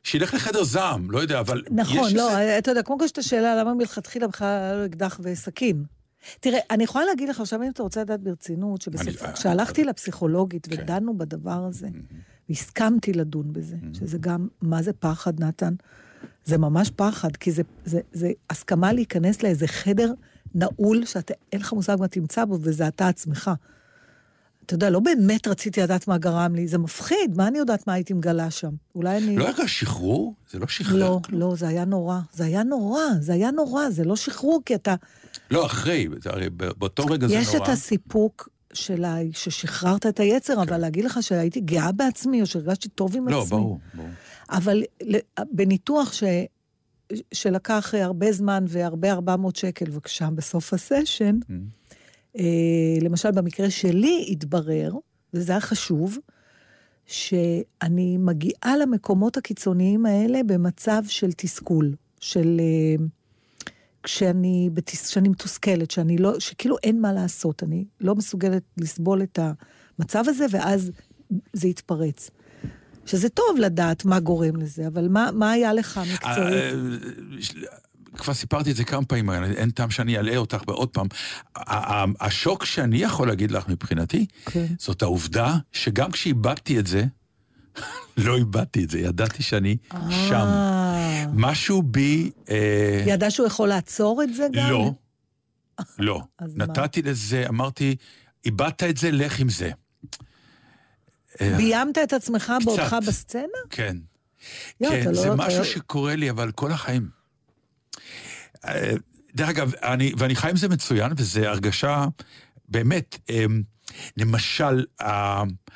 [0.03, 3.19] שילך לחדר זעם, לא יודע, אבל נכון, יש לא, איזה- אתה יודע, כמו שיש את
[3.19, 5.85] השאלה, למה מלכתחילה בכלל לו אקדח וסכין?
[6.41, 10.67] תראה, אני יכולה להגיד לך עכשיו, אם אתה רוצה לדעת ברצינות, שבסוף, אני- כשהלכתי לפסיכולוגית
[10.67, 10.83] כן.
[10.83, 11.89] ודנו בדבר הזה,
[12.49, 15.75] והסכמתי לדון בזה, שזה גם, מה זה פחד, נתן?
[16.45, 20.13] זה ממש פחד, כי זה, זה, זה הסכמה להיכנס לאיזה חדר
[20.57, 23.51] נעול, שאתה, אין לך מושג מה תמצא בו, וזה אתה עצמך.
[24.67, 27.93] אתה יודע, לא באמת רציתי לדעת מה גרם לי, זה מפחיד, מה אני יודעת מה
[27.93, 28.71] הייתי מגלה שם?
[28.95, 29.37] אולי אני...
[29.37, 30.35] לא היה שחרור?
[30.51, 31.41] זה לא שחרר לא, כלום.
[31.41, 32.19] לא, זה היה נורא.
[32.33, 34.95] זה היה נורא, זה היה נורא, זה לא שחרור, כי אתה...
[35.51, 37.65] לא, אחרי, הרי באותו רגע זה יש נורא.
[37.65, 39.17] את הסיפוק של ה...
[39.33, 43.51] ששחררת את היצר, אבל להגיד לך שהייתי גאה בעצמי, או שהרגשתי טוב עם לא, עצמי.
[43.51, 44.09] ברור, ברור.
[44.51, 44.83] אבל
[45.53, 46.23] בניתוח ש...
[47.33, 51.53] שלקח הרבה זמן והרבה 400 שקל, בבקשה, בסוף הסשן, Mm.
[52.39, 54.93] אה, למשל, במקרה שלי התברר,
[55.35, 56.19] וזה היה חשוב,
[57.07, 62.61] שאני מגיעה למקומות הקיצוניים האלה במצב של תסכול, של...
[62.61, 63.05] אה,
[64.03, 65.11] כשאני, בתס...
[65.11, 69.39] כשאני מתוסכלת, שאני לא, שכאילו אין מה לעשות, אני לא מסוגלת לסבול את
[69.99, 70.91] המצב הזה, ואז
[71.53, 72.31] זה יתפרץ.
[73.07, 76.53] שזה טוב לדעת מה גורם לזה, אבל מה, מה היה לך מקצועית?
[76.53, 76.71] אה,
[78.17, 81.07] כבר סיפרתי את זה כמה פעמים, אין טעם שאני אלאה אותך בעוד פעם.
[82.21, 84.67] השוק שאני יכול להגיד לך מבחינתי, כן.
[84.79, 87.05] זאת העובדה שגם כשאיבדתי את זה,
[88.17, 89.77] לא איבדתי את זה, ידעתי שאני
[90.11, 90.35] שם.
[90.35, 92.31] אה, משהו בי...
[92.51, 94.71] אה, ידע שהוא יכול לעצור את זה גם?
[94.71, 94.93] לא,
[95.99, 96.23] לא.
[96.57, 97.97] נתתי לזה, אמרתי,
[98.45, 99.71] איבדת את זה, לך עם זה.
[101.41, 102.65] אה, ביימת את עצמך קצת.
[102.67, 103.43] בעודך בסצנה?
[103.71, 103.97] כן.
[104.81, 107.09] יו, כן, אתה זה לא- משהו אתה- שקורה לי, אבל כל החיים.
[108.65, 108.93] אה,
[109.35, 112.05] דרך אגב, אני, ואני חי עם זה מצוין, וזו הרגשה,
[112.69, 113.45] באמת, אה,
[114.17, 114.85] למשל,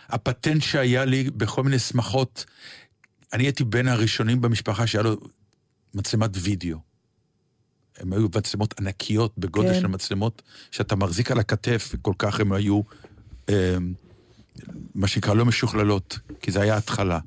[0.09, 2.45] הפטנט שהיה לי בכל מיני שמחות,
[3.33, 5.17] אני הייתי בין הראשונים במשפחה שהיה לו
[5.95, 6.79] מצלמת וידאו.
[7.99, 9.81] הם היו מצלמות ענקיות בגודל כן.
[9.81, 12.81] של מצלמות שאתה מחזיק על הכתף, וכל כך הם היו,
[13.49, 13.77] אה,
[14.95, 17.19] מה שנקרא, לא משוכללות, כי זה היה התחלה.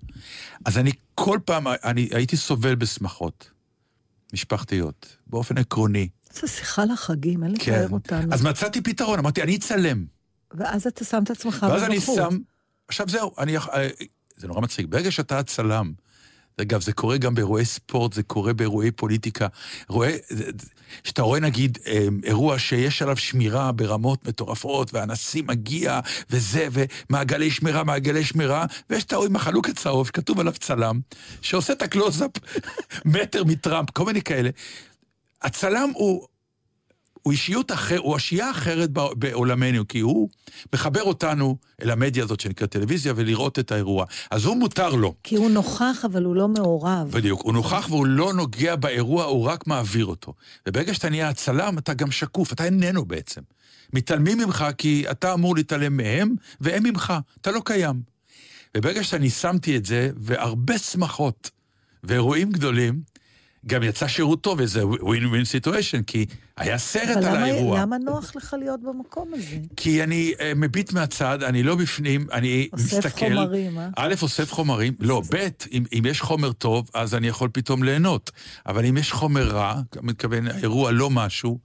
[0.66, 3.52] אז אני כל פעם, אני הייתי סובל בשמחות
[4.34, 6.10] משפחתיות, באופן עקרוני.
[6.34, 7.72] זה שיחה לחגים, אין כן.
[7.72, 8.34] לתאר אותנו.
[8.34, 10.06] אז מצאתי פתרון, אמרתי, אני אצלם.
[10.52, 12.02] ואז אתה שם את עצמך ואז אני.
[12.02, 12.38] שם...
[12.88, 13.58] עכשיו זהו, אני...
[13.58, 13.90] אה,
[14.38, 14.86] זה נורא מצחיק.
[14.90, 15.94] ברגע שאתה הצלם,
[16.62, 19.48] אגב, זה קורה גם באירועי ספורט, זה קורה באירועי פוליטיקה.
[19.90, 20.16] רואה,
[21.04, 27.84] שאתה רואה נגיד אה, אירוע שיש עליו שמירה ברמות מטורפות, והנשיא מגיע, וזה, ומעגלי שמירה,
[27.84, 31.00] מעגלי שמירה, ויש את ההוא עם החלוק הצהוב, שכתוב עליו צלם,
[31.42, 32.32] שעושה את הקלוזאפ
[33.06, 34.50] מטר מטראמפ, כל מיני כאלה.
[35.42, 36.28] הצלם הוא...
[37.24, 40.30] הוא אישיות אחרת, הוא אשייה אחרת בע- בעולמנו, כי הוא
[40.74, 44.06] מחבר אותנו אל המדיה הזאת שנקראת טלוויזיה ולראות את האירוע.
[44.32, 45.14] אז הוא מותר לו.
[45.24, 47.12] כי הוא נוכח, אבל הוא לא מעורב.
[47.12, 50.34] בדיוק, הוא נוכח והוא לא נוגע באירוע, הוא רק מעביר אותו.
[50.68, 53.42] וברגע שאתה נהיה הצלם, אתה גם שקוף, אתה איננו בעצם.
[53.94, 58.02] מתעלמים ממך כי אתה אמור להתעלם מהם, והם ממך, אתה לא קיים.
[58.78, 61.52] וברגע שאני שמתי את זה, והרבה שמחות
[62.04, 63.02] ואירועים גדולים,
[63.68, 66.26] גם יצא שירות טוב, איזה ווין ווין סיטואשן, כי
[66.58, 67.82] היה סרט על למה- האירוע.
[67.82, 69.58] למה נוח לך להיות במקום הזה?
[69.78, 73.26] כי אני uh, מביט מהצד, אני לא בפנים, אני אוסף מסתכל...
[73.36, 73.90] חומרים, אה?
[73.98, 78.32] א', אוסף חומרים, לא, ב', אם, אם יש חומר טוב, אז אני יכול פתאום ליהנות.
[78.66, 81.60] אבל אם יש חומר רע, מתכוון, האירוע לא משהו,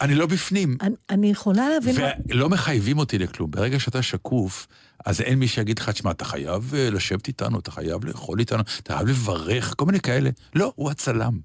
[0.00, 0.76] אני לא בפנים.
[0.80, 2.00] אני- אני יכולה להבין...
[2.00, 3.50] מה- ולא מחייבים אותי לכלום.
[3.50, 4.66] ברגע שאתה שקוף,
[5.06, 8.60] אז אין מי שיגיד לך, תשמע, אתה חייב אה, לשבת איתנו, אתה חייב לאכול איתנו,
[8.82, 10.30] אתה חייב לברך, כל מיני כאלה.
[10.54, 11.38] לא, הוא הצלם.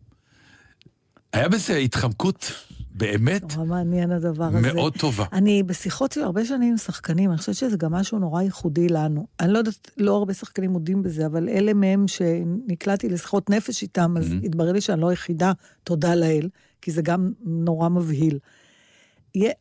[1.34, 2.52] היה בזה התחמקות
[2.92, 4.74] באמת נורא מעניין הדבר הזה.
[4.74, 5.26] מאוד טובה.
[5.34, 9.28] אני בשיחות שלי הרבה שנים עם שחקנים, אני חושבת שזה גם משהו נורא ייחודי לנו.
[9.40, 14.16] אני לא יודעת, לא הרבה שחקנים מודים בזה, אבל אלה מהם שנקלעתי לשיחות נפש איתם,
[14.18, 14.46] אז Mhm.
[14.46, 15.52] התברר לי שאני לא היחידה,
[15.84, 16.50] תודה לאל,
[16.82, 18.40] כי זה גם נורא מבהיל.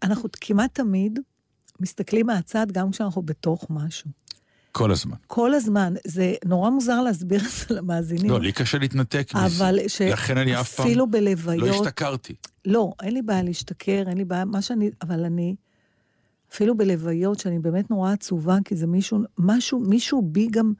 [0.02, 1.18] אנחנו כמעט תמיד
[1.80, 4.10] מסתכלים מהצד גם כשאנחנו בתוך משהו.
[4.72, 5.16] כל הזמן.
[5.26, 8.30] כל הזמן, זה נורא מוזר להסביר את זה למאזינים.
[8.30, 9.46] לא, לי קשה להתנתק מזה.
[9.46, 10.02] אבל ש...
[10.02, 11.86] לכן אני אף פעם אפילו לא בלוויות...
[11.86, 12.34] השתכרתי.
[12.64, 15.54] לא, אין לי בעיה להשתכר, אין לי בעיה, מה שאני, אבל אני,
[16.52, 20.72] אפילו בלוויות, שאני באמת נורא עצובה, כי זה מישהו, משהו, מישהו בי גם,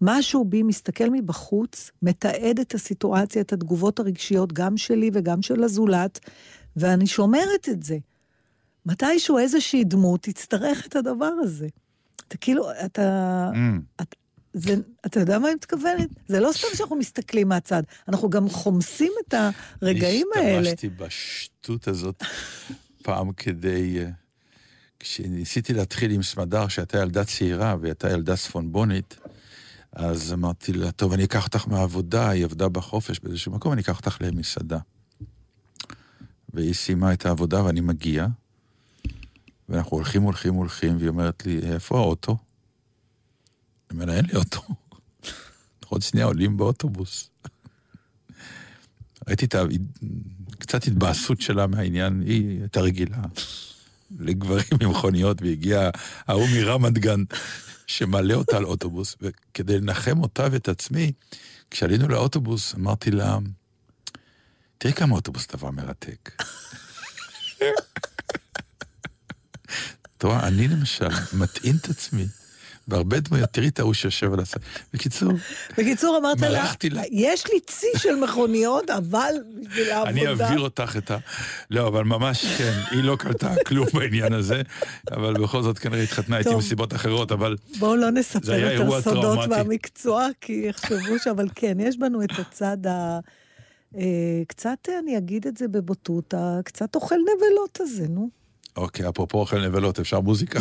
[0.00, 6.20] משהו בי מסתכל מבחוץ, מתעד את הסיטואציה, את התגובות הרגשיות, גם שלי וגם של הזולת,
[6.76, 7.98] ואני שומרת את זה.
[8.90, 11.68] מתישהו איזושהי דמות תצטרך את הדבר הזה.
[12.28, 13.50] אתה כאילו, אתה...
[13.52, 14.04] Mm.
[14.52, 14.74] זה,
[15.06, 16.08] אתה יודע מה אני מתכוונת?
[16.28, 19.34] זה לא סתם שאנחנו מסתכלים מהצד, אנחנו גם חומסים את
[19.82, 20.60] הרגעים האלה.
[20.60, 22.24] השתמשתי בשטות הזאת
[23.02, 23.98] פעם כדי...
[23.98, 24.10] אה,
[25.00, 29.16] כשניסיתי להתחיל עם סמדר, שהייתה ילדה צעירה והייתה ילדה צפונבונית,
[29.92, 33.96] אז אמרתי לה, טוב, אני אקח אותך מהעבודה, היא עבדה בחופש באיזשהו מקום, אני אקח
[33.98, 34.78] אותך למסעדה.
[36.54, 38.26] והיא סיימה את העבודה ואני מגיע,
[39.70, 42.36] ואנחנו הולכים, הולכים, הולכים, והיא אומרת לי, איפה האוטו?
[43.90, 44.62] אני אומר לה, אין לי אוטו.
[45.88, 47.30] עוד שנייה עולים באוטובוס.
[49.28, 49.62] ראיתי את ה...
[50.58, 53.22] קצת התבאסות שלה מהעניין, היא הייתה רגילה
[54.18, 55.90] לגברים עם מכוניות, והגיע
[56.26, 57.24] ההוא מרמת גן,
[57.86, 61.12] שמעלה אותה על אוטובוס, וכדי לנחם אותה ואת עצמי,
[61.70, 63.38] כשעלינו לאוטובוס, אמרתי לה,
[64.78, 66.30] תראי כמה אוטובוס דבר מרתק.
[70.20, 72.26] את רואה, אני למשל מטעין את עצמי
[72.88, 74.58] בהרבה דמויות, תראי את ההוא שיושב על הסף.
[74.94, 75.32] בקיצור,
[75.78, 77.02] בקיצור, אמרת לה, לה.
[77.10, 79.34] יש לי צי של מכוניות, אבל
[79.68, 80.10] בשביל העבודה...
[80.10, 81.18] אני אעביר אותך את ה...
[81.70, 84.62] לא, אבל ממש כן, היא לא קלטה כלום בעניין הזה,
[85.10, 86.54] אבל בכל זאת כנראה התחתנה איתי.
[86.54, 89.48] מסיבות אחרות, אבל בואו לא נספר היה יותר אירוע סודות טראומטי.
[89.48, 91.26] מהמקצוע, כי יחשבו ש...
[91.26, 93.18] אבל כן, יש בנו את הצד ה...
[93.96, 98.39] אה, קצת, אני אגיד את זה בבוטות, הקצת אוכל נבלות הזה, נו.
[98.76, 100.60] אוקיי, אפרופו אוכל נבלות, אפשר מוזיקה?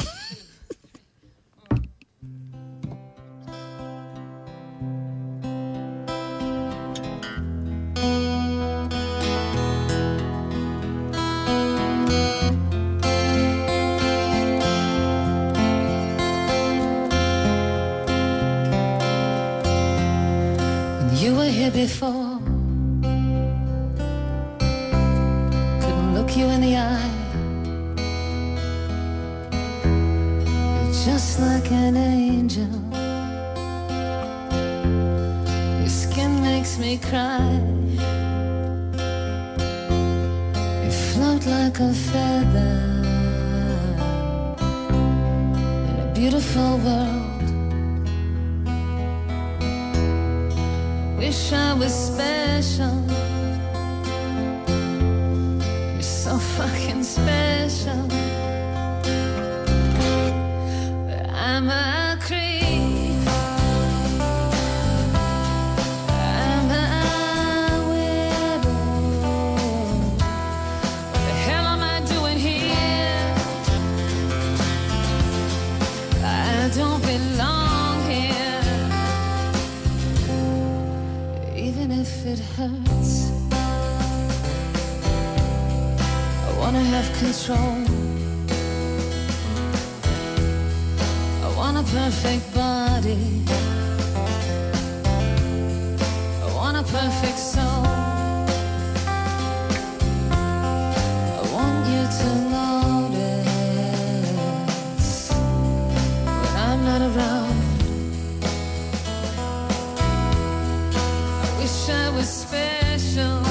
[111.59, 113.41] Wish I was special.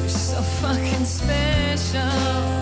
[0.00, 2.53] You're so fucking special.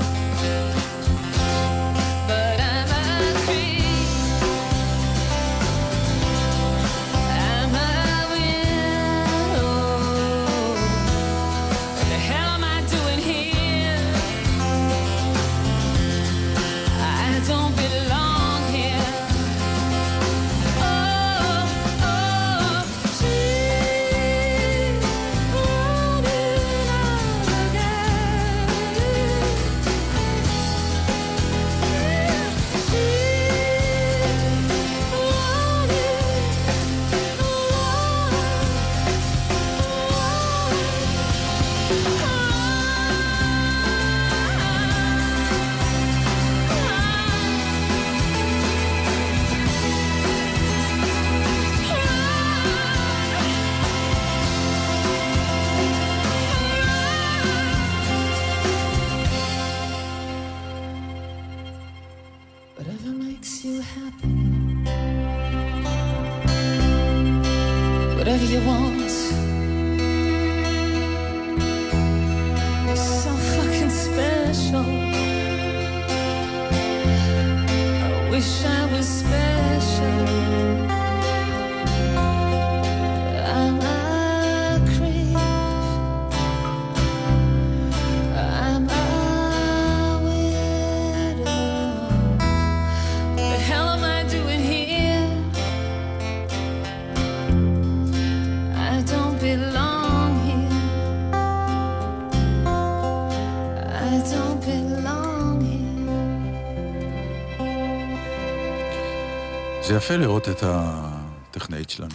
[109.93, 112.15] זה יפה לראות את הטכנאית שלנו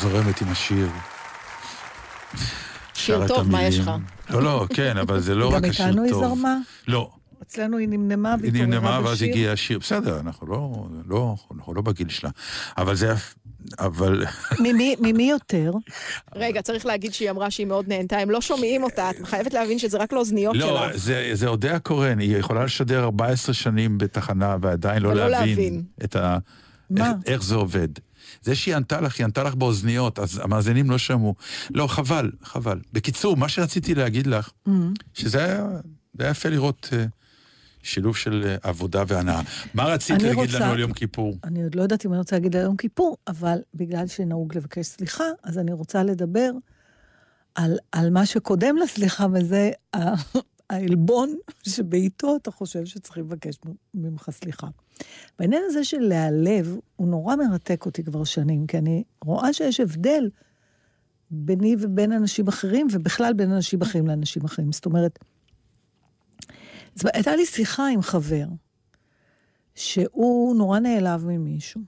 [0.00, 0.88] זורמת עם השיר.
[2.94, 3.62] שיר טוב, מה.
[3.62, 3.90] יש לך?
[4.30, 6.04] לא, לא, כן, אבל זה לא גם רק השיר טוב.
[6.04, 6.56] איתנו היא זרמה?
[6.88, 7.10] לא,
[7.42, 9.28] אצלנו היא נמנמה היא והתעוררה נמנמה ואז בשיר.
[9.28, 9.78] הגיע השיר.
[9.78, 12.30] בסדר, אנחנו לא, לא, אנחנו לא בגיל שלה.
[12.78, 13.14] אבל זה,
[13.78, 14.24] אבל
[14.60, 15.72] ממי, ממי יותר?
[16.34, 19.78] רגע, צריך להגיד שהיא אמרה שהיא מאוד נהנתה, הם לא שומעים אותה, את חייבת להבין
[19.78, 20.98] שזה רק לאוזניות לא, שלה.
[20.98, 25.82] זה, זה אודיה קורן, היא יכולה לשדר 14 שנים בתחנה ועדיין לא ולא להבין, להבין.
[26.04, 26.38] את ה...
[26.90, 27.08] מה?
[27.08, 27.88] איך, איך זה עובד.
[28.42, 31.34] זה שהיא ענתה לך, היא ענתה לך באוזניות, אז המאזינים לא שמעו.
[31.70, 32.78] לא, חבל, חבל.
[32.92, 34.70] בקיצור, מה שרציתי להגיד לך, Mm.
[35.14, 35.66] שזה היה,
[36.18, 37.04] זה היה יפה לראות אה,
[37.86, 39.42] שילוב של אה, עבודה והנאה.
[39.74, 41.36] מה רצית להגיד רוצה- לנו על יום כיפור?
[41.44, 44.86] אני עוד לא יודעת אם אני רוצה להגיד על יום כיפור, אבל בגלל שנהוג לבקש
[44.86, 46.50] סליחה, אז אני רוצה לדבר
[47.54, 49.70] על, על מה שקודם לסליחה, וזה
[50.70, 53.54] העלבון שבעיתו אתה חושב שצריכים לבקש
[53.94, 54.66] ממך סליחה.
[55.38, 60.30] בעניין הזה של להיעלב, הוא נורא מרתק אותי כבר שנים, כי אני רואה שיש הבדל
[61.30, 64.72] ביני ובין אנשים אחרים, ובכלל בין אנשים אחרים לאנשים אחרים.
[64.72, 65.18] זאת אומרת,
[66.96, 68.46] אז הייתה לי שיחה עם חבר,
[69.74, 71.80] שהוא נורא נעלב ממישהו.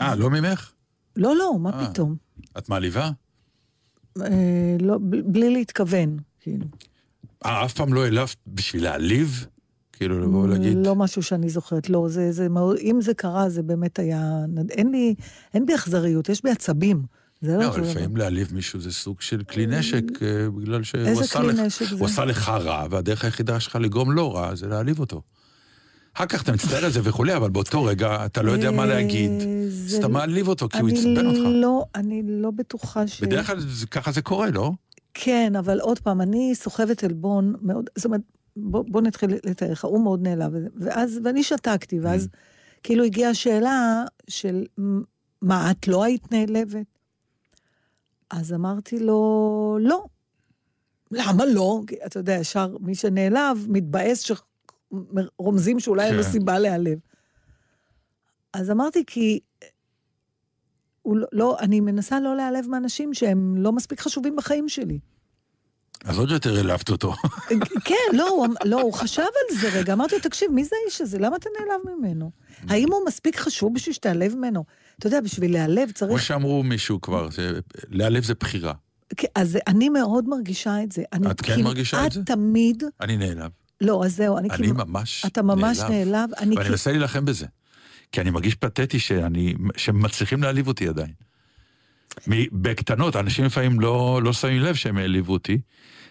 [0.00, 0.72] אה, לא ממך?
[1.16, 1.90] לא, לא, מה אה.
[1.90, 2.16] פתאום?
[2.58, 3.10] את מעליבה?
[4.20, 6.66] אה, לא, בלי להתכוון, כאילו.
[7.44, 9.46] אה, אף פעם לא העלבת בשביל להעליב?
[9.92, 10.76] כאילו, לבוא ולהגיד...
[10.86, 12.48] לא משהו שאני זוכרת, לא, זה, זה
[12.80, 15.14] אם זה קרה, זה באמת היה, אין לי,
[15.54, 17.02] אין בי אכזריות, יש בי עצבים.
[17.40, 17.78] זה לא, לא.
[17.78, 21.82] לפעמים להעליב מישהו זה סוג של כלי נשק, אה, בגלל שהוא עשה לך-?
[21.98, 25.22] הוא עשה לך רע, והדרך היחידה שלך לגרום לו רע זה להעליב אותו.
[26.14, 28.86] אחר כך אתה מצטער על זה וכולי, אבל באותו רגע אתה לא יודע מה אה,
[28.88, 29.30] להגיד,
[29.66, 31.38] אז אתה לא- מעליב אותו, כי הוא עצבן אותך.
[31.44, 33.20] לא, אני לא בטוחה ש...
[33.20, 33.58] בדרך כלל
[33.90, 34.72] ככה זה קורה, לא?
[35.14, 38.20] כן, אבל עוד פעם, אני סוחבת עלבון מאוד, זאת אומרת,
[38.56, 42.28] בוא, בוא נתחיל לתאר לך, הוא מאוד נעלב, ואז, ואני שתקתי, ואז
[42.82, 45.00] כאילו הגיעה השאלה של, "מ-
[45.42, 46.86] מה, את לא היית נעלבת?
[48.30, 50.04] אז אמרתי לו, לא.
[51.10, 51.80] למה לא?
[51.86, 54.30] כי אתה יודע, ישר מי שנעלב, מתבאס
[54.90, 56.30] שרומזים שאולי אין לו כן.
[56.30, 56.98] סיבה להיעלב.
[58.52, 59.40] אז אמרתי, כי
[61.02, 64.98] הוא לא, לא, אני מנסה לא להיעלב מאנשים שהם לא מספיק חשובים בחיים שלי.
[66.06, 67.14] אז עוד יותר העלבת אותו.
[67.84, 69.92] כן, לא, הוא, אמ- לא, הוא חשב על זה רגע.
[69.92, 71.18] אמרתי לו, תקשיב, מי זה האיש הזה?
[71.18, 72.30] למה אתה נעלב ממנו?
[72.68, 74.64] האם הוא מספיק חשוב בשביל שתיעלב ממנו?
[74.98, 76.22] אתה יודע, בשביל להיעלב כמו צריך...
[76.22, 77.28] שאמרו מישהו כבר,
[77.88, 78.72] להעלב זה בחירה.
[79.16, 81.02] כן, אז אני מאוד מרגישה את זה.
[81.12, 82.20] אני את כן מרגישה את זה?
[82.26, 82.82] כמעט תמיד...
[83.00, 83.50] אני נעלב.
[83.80, 84.86] לא, אז זהו, אני אני כמעט...
[84.86, 86.30] ממש אתה ממש נעלב.
[86.38, 87.46] אני ואני מנסה להילחם בזה.
[88.12, 91.12] כי אני מרגיש פתטי שאני, שהם מצליחים להעליב אותי עדיין.
[92.52, 95.58] בקטנות, אנשים לפעמים לא, לא שמים לב שהם העליבו אותי,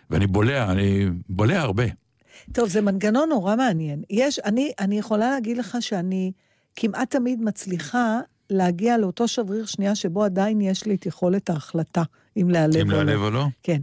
[0.10, 1.84] ואני בולע, אני בולע הרבה.
[2.52, 4.02] טוב, זה מנגנון נורא מעניין.
[4.10, 6.32] יש, אני, אני יכולה להגיד לך שאני
[6.76, 12.04] כמעט תמיד מצליחה להגיע לאותו שבריר שנייה שבו עדיין יש לי את יכולת ההחלטה,
[12.38, 13.26] אם להיעלב אם או להעלב לא.
[13.26, 13.46] או לא?
[13.64, 13.82] כן.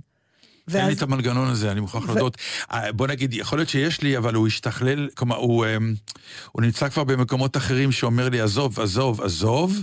[0.74, 2.36] אין לי את המנגנון הזה, אני מוכרח ו- להודות.
[2.72, 5.94] אה, בוא נגיד, יכול להיות שיש לי, אבל הוא השתכלל, כלומר, הוא, אמ,
[6.52, 9.82] הוא נמצא כבר במקומות אחרים שאומר לי, עזוב, עזוב, עזוב,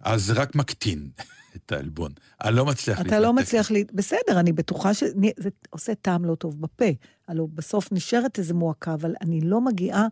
[0.00, 1.08] אז רק מקטין
[1.56, 2.12] את העלבון.
[2.44, 3.42] אני לא מצליח אתה לא להתנתק.
[3.42, 3.74] מצליח ל...
[3.92, 6.84] בסדר, אני בטוחה שזה עושה טעם לא טוב בפה.
[7.28, 10.06] הלוא בסוף נשארת איזה מועקה, אבל אני לא מגיעה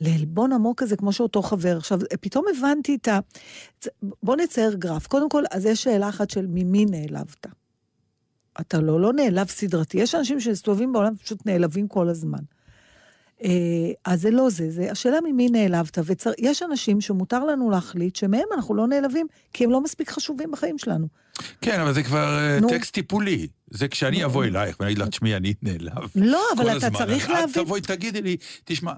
[0.00, 1.76] לעלבון עמוק כזה כמו שאותו חבר.
[1.76, 3.18] עכשיו, פתאום הבנתי את ה...
[4.22, 5.06] בוא נצייר גרף.
[5.06, 7.46] קודם כל, אז יש שאלה אחת של ממי נעלבת.
[8.60, 9.98] אתה לא, לא נעלב סדרתי.
[9.98, 12.38] יש אנשים שמסתובבים בעולם ופשוט נעלבים כל הזמן.
[13.44, 13.50] אה,
[14.04, 15.98] אז זה לא זה, זה השאלה ממי נעלבת.
[16.06, 20.78] ויש אנשים שמותר לנו להחליט שמהם אנחנו לא נעלבים, כי הם לא מספיק חשובים בחיים
[20.78, 21.06] שלנו.
[21.60, 22.68] כן, אבל זה כבר אה, נו.
[22.68, 23.46] טקסט טיפולי.
[23.70, 26.10] זה כשאני אבוא אלייך ואני אגיד לך, תשמעי, אני נעלב.
[26.14, 26.98] לא, אבל אתה הזמן.
[26.98, 27.64] צריך את להבין...
[27.64, 28.92] תבואי, תגידי לי, תשמע,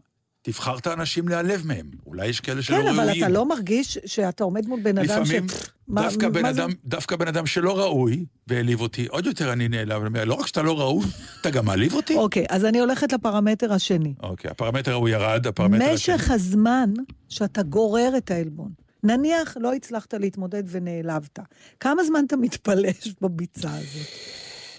[0.52, 1.90] תבחר את האנשים להיעלב מהם.
[2.06, 3.00] אולי יש כאלה שלא כן, ראויים.
[3.00, 5.10] אבל אתה לא מרגיש שאתה עומד מול בן אדם ש...
[5.10, 5.46] לפעמים,
[5.88, 6.62] מה- דווקא בן מה זה?
[6.84, 10.16] דווקא בן אדם שלא ראוי, והעליב אותי, עוד יותר אני נעלב.
[10.16, 11.04] לא רק שאתה לא ראוי,
[11.40, 12.16] אתה גם מעליב אותי?
[12.16, 14.14] אוקיי, אז אני הולכת לפרמטר השני.
[14.22, 16.14] אוקיי, הפרמטר ההוא ירד, הפרמטר השני.
[16.14, 16.90] משך הזמן
[17.28, 18.70] שאתה גורר את העלבון.
[19.02, 21.38] נניח לא הצלחת להתמודד ונעלבת.
[21.80, 24.06] כמה זמן אתה מתפלש בביצה הזאת?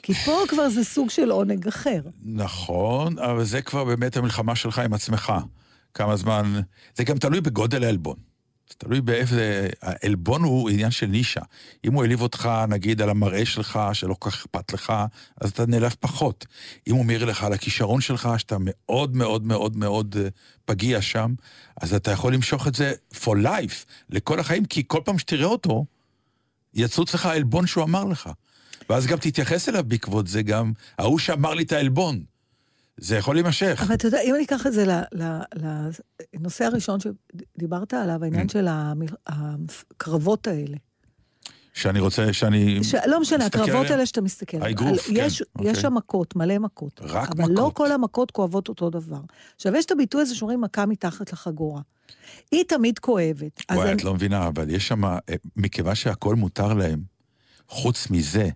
[0.03, 2.01] כי פה כבר זה סוג של עונג אחר.
[2.25, 5.33] נכון, אבל זה כבר באמת המלחמה שלך עם עצמך.
[5.93, 6.61] כמה זמן...
[6.95, 8.15] זה גם תלוי בגודל העלבון.
[8.69, 9.69] זה תלוי באיזה...
[9.81, 11.41] העלבון הוא עניין של נישה.
[11.85, 14.93] אם הוא העליב אותך, נגיד, על המראה שלך, שלא כל כך אכפת לך,
[15.41, 16.45] אז אתה נעלב פחות.
[16.87, 20.27] אם הוא מעיר לך על הכישרון שלך, שאתה מאוד מאוד מאוד מאוד אה,
[20.65, 21.33] פגיע שם,
[21.81, 25.85] אז אתה יכול למשוך את זה for life, לכל החיים, כי כל פעם שתראה אותו,
[26.73, 28.29] יצוץ לך העלבון שהוא אמר לך.
[28.89, 32.23] ואז גם תתייחס אליו בעקבות זה גם, ההוא שאמר לי את העלבון.
[33.01, 33.81] זה יכול להימשך.
[33.85, 34.85] אבל אתה יודע, אם אני אקח את זה
[36.33, 38.51] לנושא הראשון שדיברת עליו, העניין Mm.
[38.51, 38.67] של
[39.27, 40.77] הקרבות האלה.
[41.73, 42.83] שאני רוצה, שאני...
[42.83, 42.95] ש...
[43.07, 43.89] לא משנה, הקרבות?
[43.89, 44.57] האלה שאתה מסתכל.
[44.61, 45.71] האגרוף, על- כן, יש, אוקיי.
[45.71, 46.99] יש שם מכות, מלא מכות.
[47.03, 47.73] רק אבל לא מכות.
[47.75, 49.19] כל המכות כואבות אותו דבר.
[49.55, 51.81] עכשיו, יש את הביטוי הזה שאומרים מכה מתחת לחגורה.
[52.51, 53.61] היא תמיד כואבת.
[53.71, 55.17] וואי, אני- את לא מבינה, אבל יש שם, אה,
[55.55, 57.01] מכיוון שהכל מותר להם,
[57.67, 58.49] חוץ מזה,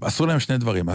[0.00, 0.94] אסור להם שני דברים, אה,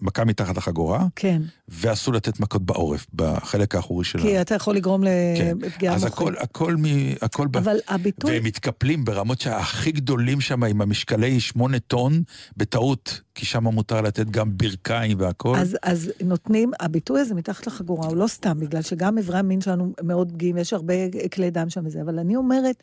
[0.00, 4.24] מכה מתחת לחגורה, כן, ואסור לתת מכות בעורף, בחלק האחורי שלנו.
[4.24, 5.04] כי אתה יכול לגרום
[5.36, 5.56] כן.
[5.60, 6.18] לפגיעה אז מוחית.
[6.18, 6.84] הכל, הכל, מ,
[7.22, 7.56] הכל ב...
[7.56, 8.30] אבל הביטוי...
[8.30, 12.22] והם מתקפלים ברמות שהכי גדולים שם, עם המשקלי שמונה טון,
[12.56, 15.56] בטעות, כי שם מותר לתת גם ברכיים והכל.
[15.56, 19.92] אז, אז נותנים, הביטוי הזה מתחת לחגורה הוא לא סתם, בגלל שגם איברי המין שלנו
[20.02, 20.94] מאוד פגיעים, יש הרבה
[21.34, 22.82] כלי דם שם וזה, אבל אני אומרת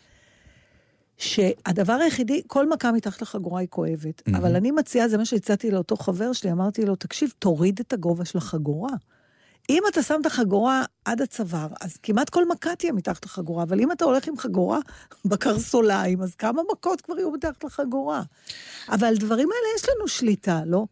[1.22, 4.46] שהדבר היחידי, כל מכה מתחת לחגורה היא כואבת, מהמם.
[4.46, 8.26] אבל אני מציעה, זה מה שהצעתי לאותו חבר שלי, אמרתי לו, תקשיב, תוריד את הגובה
[8.26, 8.92] של החגורה.
[9.70, 13.80] אם אתה שם את החגורה עד הצוואר, אז כמעט כל מכה תהיה מתחת לחגורה, אבל
[13.80, 14.80] אם אתה הולך עם חגורה
[15.30, 18.22] בקרסוליים, אז כמה מכות כבר יהיו מתחת לחגורה?
[18.90, 20.86] אבל על דברים האלה יש לנו שליטה, לא?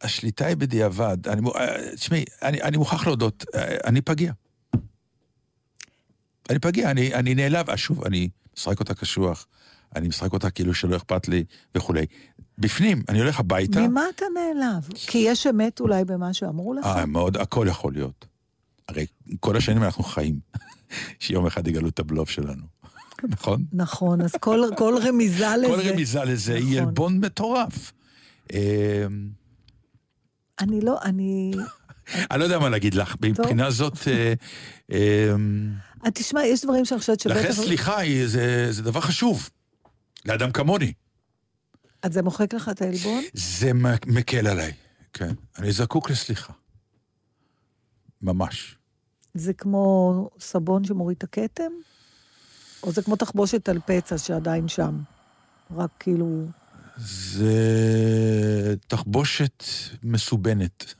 [0.00, 1.28] השליטה היא בדיעבד.
[1.28, 4.32] אני, אה, תשמעי, אני, אני מוכרח להודות, אה, אני פגיע.
[6.50, 7.70] אני פגיע, אני, אני נעלב.
[7.70, 9.46] אה, שוב, אני משחק אותה קשוח,
[9.96, 11.44] אני משחק אותה כאילו שלא אכפת לי
[11.74, 12.06] וכולי.
[12.58, 14.88] בפנים, אני הולך הביתה, ממה אתה נעלב?
[14.94, 16.86] כי יש אמת אולי במה שאמרו לך?
[16.86, 18.26] אה, מאוד, הכל יכול להיות.
[18.88, 19.06] הרי
[19.40, 20.40] כל השנים אנחנו חיים,
[21.20, 22.62] שיום אחד יגלו את הבלוף שלנו,
[23.34, 23.64] נכון?
[23.72, 25.66] נכון, אז כל, כל רמיזה לזה...
[25.66, 26.88] כל רמיזה לזה היא נכון.
[26.88, 27.92] עלבון מטורף.
[28.52, 29.06] אה,
[30.60, 31.52] אני לא, אני...
[32.30, 34.32] אני לא יודע מה להגיד לך, מבחינה זאת, אה,
[34.92, 35.34] אה,
[36.14, 37.36] תשמע, יש דברים שאני חושבת שבטח...
[37.36, 39.50] לכן סליחה היא- זה זה דבר חשוב,
[40.24, 40.92] לאדם כמוני.
[42.02, 43.24] אז זה מוחק לך את העלבון?
[43.34, 43.70] זה
[44.06, 44.72] מקל עליי,
[45.12, 45.32] כן.
[45.58, 46.52] אני זקוק לסליחה.
[48.22, 48.76] ממש.
[49.34, 51.72] זה כמו סבון שמוריד את הכתם?
[52.82, 54.98] או זה כמו תחבושת על פצע שעדיין שם?
[55.76, 56.44] רק כאילו...
[56.96, 57.54] זה
[58.86, 59.64] תחבושת
[60.02, 60.94] מסובנת.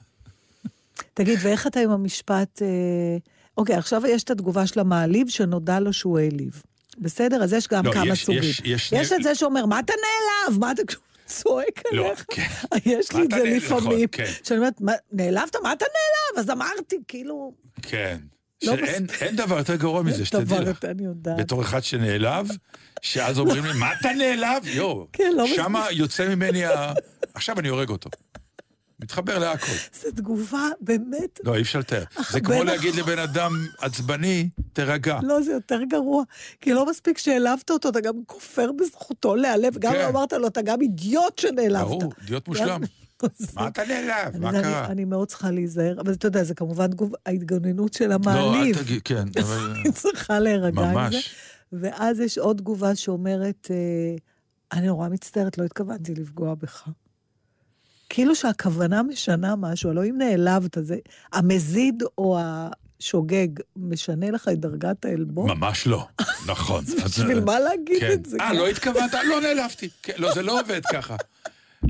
[1.14, 2.62] תגיד, ואיך אתה עם המשפט...
[2.62, 3.16] אה...
[3.58, 6.62] אוקיי, עכשיו יש את התגובה של המעליב שנודע לו שהוא העליב.
[6.98, 7.42] בסדר?
[7.44, 8.42] אז יש גם לא, כמה יש- סוגים.
[8.42, 10.58] יש- יש יש את זה שאומר, מה אתה נעלב?
[10.60, 10.82] מה אתה
[11.26, 12.24] צועק לא, עליך?
[12.30, 12.46] כן.
[12.86, 13.56] יש לי את זה נעלב?
[13.56, 13.84] לפעמים.
[13.92, 14.30] נכון, כן.
[14.44, 15.56] שאני אומרת, "מה, נעלבת?
[15.62, 16.44] מה אתה נעלב?
[16.46, 17.52] אז אמרתי, כאילו...
[17.82, 18.18] כן.
[18.62, 20.84] לא שאין אין דבר יותר גרוע מזה, שתדעי לך.
[20.84, 21.36] אני יודעת.
[21.36, 22.48] בתור אחד שנעלב,
[23.02, 24.66] שאז אומרים לי, מה אתה נעלב?
[24.66, 25.06] יואו.
[25.12, 26.92] כן, לא שמה יוצא ממני ה...
[27.34, 28.10] עכשיו אני הורג אותו.
[29.02, 29.72] מתחבר להכל.
[30.02, 31.40] זו תגובה באמת...
[31.44, 32.04] לא, אי אפשר לתאר.
[32.30, 35.18] זה כמו להגיד לבן אדם עצבני, תירגע.
[35.22, 36.22] לא, זה יותר גרוע.
[36.60, 39.78] כי לא מספיק שהעלבת אותו, אתה גם כופר בזכותו להיעלב.
[39.78, 40.04] גם כן.
[40.08, 41.88] אמרת לו, אתה גם אידיוט שנעלבת.
[41.88, 42.80] ברור, אידיוט מושלם.
[43.54, 44.38] מה אתה נעלב?
[44.38, 44.86] מה קרה?
[44.86, 46.90] אני מאוד צריכה להיזהר, אבל אתה יודע, זה כמובן
[47.26, 48.82] ההתגוננות של לא, אל המעליב.
[48.82, 49.74] תגיד, כן, אבל...
[49.80, 51.18] אני צריכה להירגע עם זה.
[51.72, 54.16] ואז יש עוד תגובה שאומרת, אה,
[54.72, 56.88] אני נורא מצטערת, לא התכוונתי לפגוע בך.
[58.08, 60.96] כאילו שהכוונה משנה משהו, הלוא אם נעלבת, זה
[61.32, 65.50] המזיד או השוגג משנה לך את דרגת העלבון?
[65.50, 66.06] ממש לא,
[66.46, 66.84] נכון.
[67.04, 68.12] אז- בשביל מה להגיד כן.
[68.12, 68.36] את זה?
[68.40, 69.14] אה, לא התכוונת?
[69.28, 69.88] לא נעלבתי.
[70.02, 71.16] כן, לא, זה לא עובד ככה.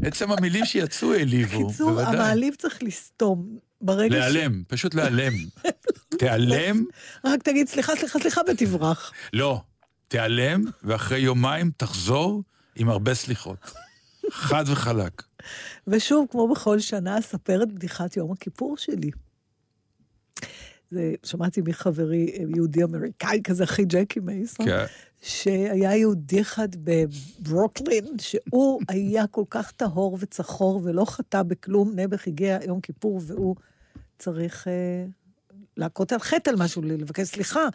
[0.02, 2.16] עצם המילים שיצאו העליבו, בקיצור, בוודאי.
[2.16, 3.58] המעליב צריך לסתום.
[3.80, 4.18] ברגע ש...
[4.18, 5.32] להיעלם, פשוט להיעלם.
[6.18, 6.84] תיעלם,
[7.24, 9.12] רק תגיד סליחה, סליחה, סליחה, ותברח.
[9.32, 9.60] לא.
[10.08, 12.42] תיעלם, ואחרי יומיים תחזור
[12.76, 13.56] עם הרבה סליחות.
[14.30, 15.22] חד וחלק.
[15.86, 19.10] ושוב, כמו בכל שנה, אספר את בדיחת יום הכיפור שלי.
[20.90, 24.84] זה, שמעתי מחברי אה, יהודי אמריקאי כזה, אחי ג'קי מייסון, כן.
[25.22, 31.92] שהיה יהודי אחד בברוקלין, שהוא היה כל כך טהור וצחור ולא חטא בכלום.
[31.94, 33.56] נעבך הגיע יום כיפור והוא
[34.18, 35.04] צריך אה,
[35.76, 37.68] להכות על חטא על משהו, לבקש סליחה.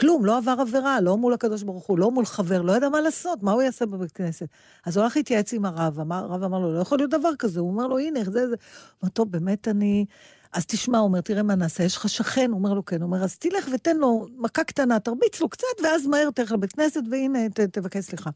[0.00, 3.00] כלום, לא עבר עבירה, לא מול הקדוש ברוך הוא, לא מול חבר, לא ידע מה
[3.00, 4.46] לעשות, מה הוא יעשה בבית כנסת.
[4.86, 7.60] אז הוא הלך להתייעץ עם הרב, אמר, הרב אמר לו, לא יכול להיות דבר כזה,
[7.60, 8.40] הוא אומר לו, הנה, זה, זה.
[8.40, 8.54] הוא
[9.02, 10.06] אומר, טוב, באמת אני...
[10.52, 12.50] אז תשמע, הוא אומר, תראה מה נעשה, יש לך שכן?
[12.50, 13.02] הוא אומר לו, כן.
[13.02, 16.72] הוא אומר, אז תלך ותן לו מכה קטנה, תרביץ לו קצת, ואז מהר תלך לבית
[16.72, 18.30] כנסת, והנה, ת, תבקש סליחה.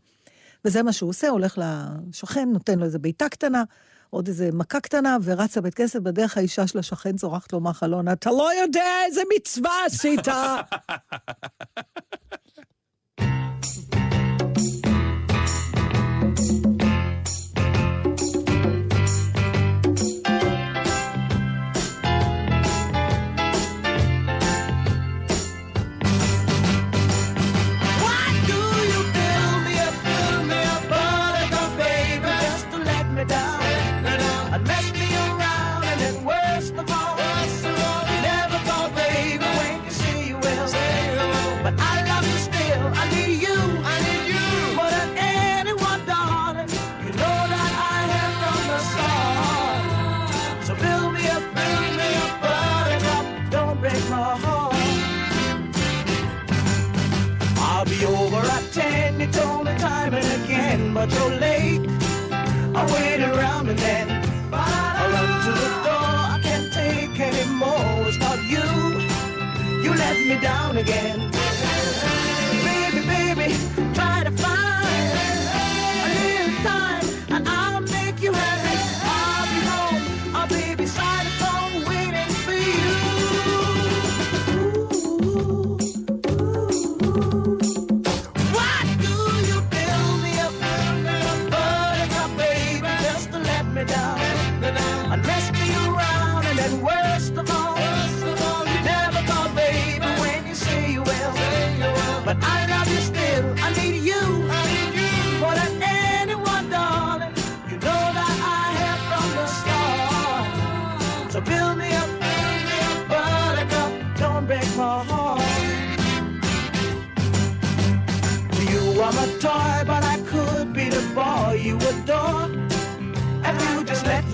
[0.65, 3.65] וזה מה שהוא עושה, הולך לשכן, נותן לו איזה בעיטה קטנה,
[4.15, 8.31] עוד איזה מכה קטנה, ורץ לבית כנסת, בדרך האישה של השכן צורחת לו מהחלון, אתה
[8.31, 10.29] לא יודע איזה מצווה עשית.
[61.07, 61.91] but you're late.
[62.75, 64.07] I waited around and then
[64.51, 66.15] But I run to the door.
[66.35, 68.11] I can't take anymore.
[68.21, 68.65] Not you.
[69.83, 71.34] You let me down again.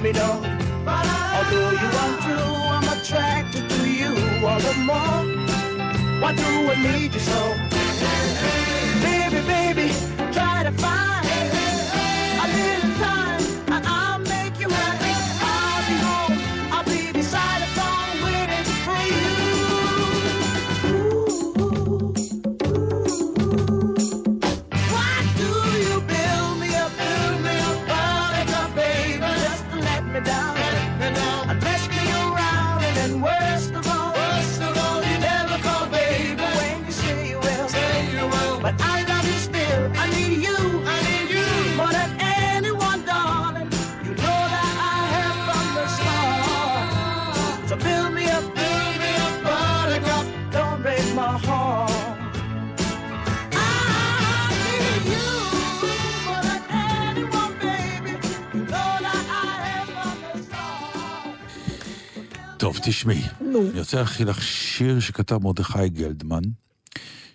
[0.03, 0.41] Me know.
[0.87, 5.23] Although you are true, I'm attracted to you all the more.
[6.21, 7.41] Why do I need you so?
[9.03, 9.40] Baby,
[62.91, 63.23] תשמעי.
[63.41, 63.71] נו.
[63.71, 66.43] אני רוצה להכין לך שיר שכתב מרדכי גלדמן,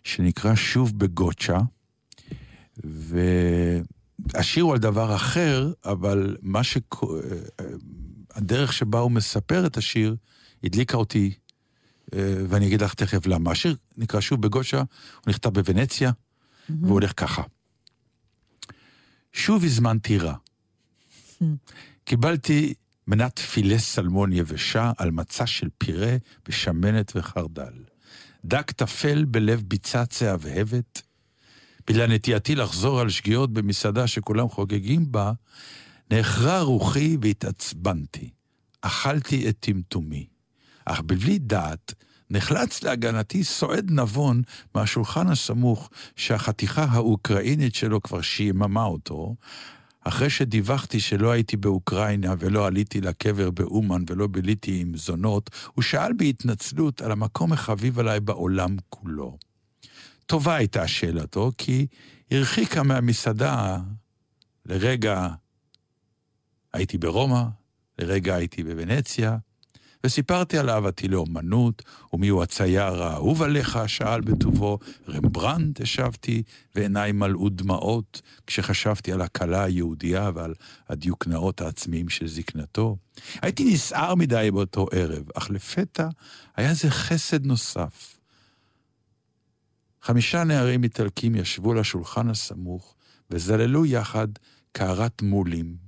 [0.04, 1.58] שנקרא שוב בגוצ'ה,
[2.84, 6.78] והשיר הוא על דבר אחר, אבל מה ש...
[8.32, 10.16] הדרך שבה הוא מספר את השיר
[10.64, 11.34] הדליקה אותי,
[12.14, 13.52] אה, ואני אגיד לך תכף למה.
[13.52, 14.86] השיר נקרא שוב בגוצ'ה, הוא
[15.28, 16.12] נכתב בוונציה,
[16.70, 17.42] והוא הולך ככה.
[19.34, 20.36] שוב הזמנתי רע.
[22.04, 22.74] קיבלתי
[23.08, 26.16] מנת פילה סלמון יבשה על מצע של פירה
[26.48, 27.74] ושמנת וחרדל.
[28.46, 31.02] דג טפל בלב ביצה צהבהבת.
[31.88, 35.32] בגלל נטייתי לחזור על שגיאות במסעדה שכולם חוגגים בה,
[36.12, 38.30] נאחרה רוחי והתעצבנתי.
[38.82, 40.28] אכלתי את טמטומי.
[40.86, 41.94] אך בלי דעת,
[42.30, 44.42] נחלץ להגנתי סועד נבון
[44.76, 49.36] מהשולחן הסמוך שהחתיכה האוקראינית שלו כבר שיממה אותו,
[50.08, 56.14] אחרי שדיווחתי שלא הייתי באוקראינה ולא עליתי לקבר באומן ולא ביליתי עם זונות, הוא שאל
[56.14, 59.38] בהתנצלות על המקום החביב עליי בעולם כולו.
[60.26, 61.88] טובה הייתה שאלתו, כי
[62.32, 63.78] הרחיקה מהמסעדה.
[64.66, 65.28] לרגע
[66.74, 67.44] הייתי ברומא,
[68.00, 69.38] לרגע הייתי בוונציה,
[70.06, 71.82] וסיפרתי על אהבתי לאומנות,
[72.14, 74.80] ומיהו הצייר האהוב עליך, שאל בטובו.
[75.10, 76.44] רמברנט, השבתי,
[76.76, 80.54] ועיניי מלאו דמעות, כשחשבתי על הכלה היהודייה ועל
[80.90, 82.98] הדיוקנאות העצמיים של זקנתו.
[83.42, 86.08] הייתי נסער מדי באותו ערב, אך לפתע
[86.56, 88.18] היה זה חסד נוסף.
[90.02, 92.96] חמישה נערים איטלקים ישבו על השולחן הסמוך,
[93.30, 94.28] וזללו יחד
[94.72, 95.85] קערת מולים.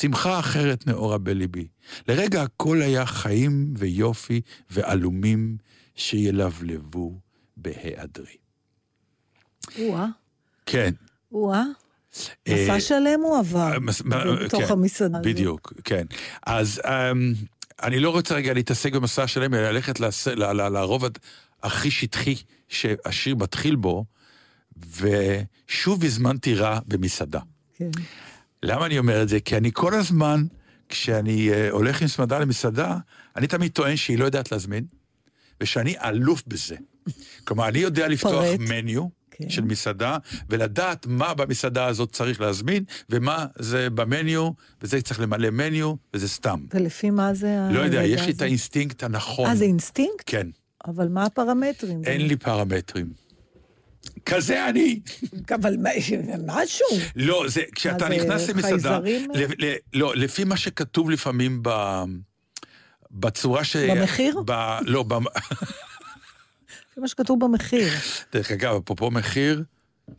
[0.00, 1.66] שמחה אחרת נאורה בליבי.
[2.08, 4.40] לרגע הכל היה חיים ויופי
[4.70, 5.56] ועלומים
[5.94, 7.18] שילבלבו
[7.56, 8.36] בהיעדרי.
[9.78, 10.06] או-אה,
[10.66, 10.94] כן.
[11.32, 11.62] או-אה.
[12.48, 13.78] אה, מסע שלם הוא עבר אה,
[14.44, 15.18] בתוך כן, המסעדה.
[15.18, 15.26] הזאת.
[15.26, 16.06] בדיוק, כן.
[16.46, 17.32] אז אמ,
[17.82, 20.00] אני לא רוצה רגע להתעסק במסע שלהם, אלא ללכת
[20.70, 21.10] לרובד
[21.62, 22.34] הכי שטחי
[22.68, 24.04] שהשיר מתחיל בו,
[25.00, 27.40] ושוב הזמנתי רע במסעדה.
[27.76, 27.90] כן.
[28.64, 29.40] למה אני אומר את זה?
[29.40, 30.44] כי אני כל הזמן,
[30.88, 32.96] כשאני uh, הולך עם סמדר למסעדה,
[33.36, 34.84] אני תמיד טוען שהיא לא יודעת להזמין,
[35.60, 36.76] ושאני אלוף בזה.
[37.44, 38.60] כלומר, אני יודע לפתוח פרט.
[38.60, 39.50] menu כן.
[39.50, 40.16] של מסעדה,
[40.48, 44.50] ולדעת מה במסעדה הזאת צריך להזמין, ומה זה ב menu,
[44.82, 46.60] וזה צריך למלא menu, וזה סתם.
[46.74, 48.42] ולפי מה זה לא יודע, יש לי את?
[48.42, 49.46] האינסטינקט הנכון.
[49.46, 50.24] אה, זה אינסטינקט?
[50.26, 50.46] כן,
[50.86, 52.02] אבל מה הפרמטרים?
[52.04, 53.23] אין לי פרמטרים.
[54.26, 55.00] כזה אני.
[55.54, 55.76] אבל
[56.46, 56.86] משהו.
[57.16, 59.30] לא, זה, כשאתה נכנס למסעדה, חייזרים?
[59.34, 62.02] ל, ל, לא, לפי מה שכתוב לפעמים ב,
[63.10, 63.76] בצורה ש...
[63.76, 64.42] במחיר?
[64.46, 65.14] ב, לא, ב,
[66.94, 67.88] זה מה שכתוב במחיר.
[68.32, 69.62] דרך אגב, אפרופו מחיר,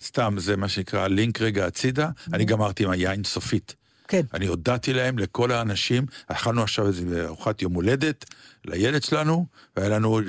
[0.03, 3.75] סתם, זה מה שנקרא לינק רגע הצידה, אני גמרתי עם היין סופית.
[4.07, 4.21] כן.
[4.33, 8.25] אני הודעתי להם, לכל האנשים, אכלנו עכשיו איזה ארוחת יום הולדת
[8.65, 9.45] לילד שלנו,
[9.75, 10.19] והיה לנו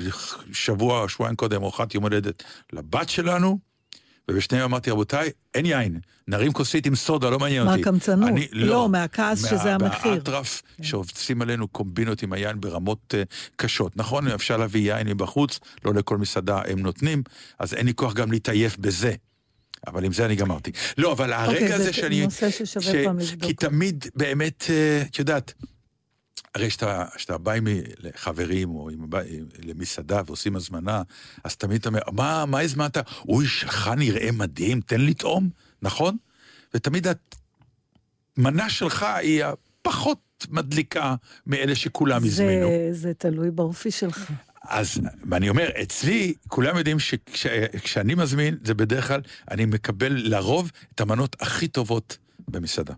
[0.53, 3.59] שבוע, שבועיים קודם ארוחת יום הולדת לבת שלנו,
[4.31, 7.77] ובשניהם אמרתי, רבותיי, אין יין, נרים כוסית עם סודה, לא מעניין אותי.
[7.77, 8.29] מהקמצנות.
[8.29, 10.11] אני- לא, מהכעס שזה המחיר.
[10.11, 13.97] מהאטרף, שעושים עלינו קומבינות עם היין ברמות uh, קשות.
[13.97, 17.23] נכון, אפשר להביא יין מבחוץ, לא לכל מסעדה הם נותנים,
[17.59, 19.13] אז אין לי כוח גם להתעייף בזה.
[19.87, 20.71] אבל עם זה אני גמרתי.
[20.97, 22.23] לא, אבל הרגע אוקיי, הזה זה שאני...
[22.25, 23.43] נושא ששווה פעם לבדוק.
[23.43, 25.53] כי תמיד באמת, אה, את יודעת,
[26.55, 26.69] הרי
[27.15, 27.67] כשאתה בא עם
[27.99, 31.01] לחברים או עם, עם- למסעדה ועושים הזמנה,
[31.43, 32.97] אז תמיד אתה אומר, מה, מה הזמנת?
[33.27, 35.49] אוי, שלך נראה מדהים, תן לטעום,
[35.81, 36.17] נכון?
[36.73, 37.07] ותמיד
[38.37, 40.19] המנה שלך היא הפחות
[40.49, 41.15] מדליקה
[41.47, 42.67] מאלה שכולם הזמינו.
[42.67, 44.31] זה, זה תלוי באופי שלך.
[44.63, 44.97] אז,
[45.31, 49.21] ואני אומר, אצלי, כולם יודעים שכשאני מזמין, זה בדרך כלל,
[49.51, 52.17] אני מקבל לרוב את המנות הכי טובות
[52.47, 52.93] במסעדה.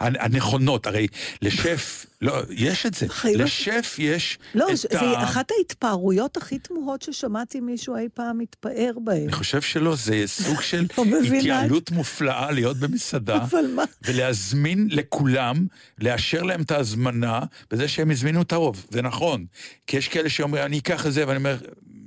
[0.00, 1.06] הנ- הנכונות, הרי
[1.42, 3.40] לשף, לא, יש את זה, חיים.
[3.40, 5.24] לשף יש לא, את זה ה...
[5.24, 9.22] אחת ההתפארויות הכי תמוהות ששמעתי מישהו אי פעם מתפאר בהן.
[9.22, 11.04] אני חושב שלא, זה סוג של לא.
[11.36, 13.44] התייעלות מופלאה להיות במסעדה?
[14.06, 15.66] ולהזמין לכולם,
[15.98, 19.44] לאשר להם את ההזמנה, בזה שהם הזמינו את הרוב, זה נכון.
[19.86, 21.56] כי יש כאלה שאומרים, אני אקח את זה, ואני אומר,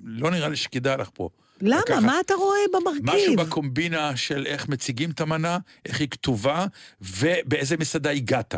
[0.04, 1.30] לא נראה לי שכדאי לך פה.
[1.62, 1.80] למה?
[1.80, 3.42] לקחת מה אתה רואה משהו במרכיב?
[3.42, 6.66] בקומבינה של איך מציגים את המנה, איך היא כתובה,
[7.02, 8.56] ובאיזה מסעדה הגעת.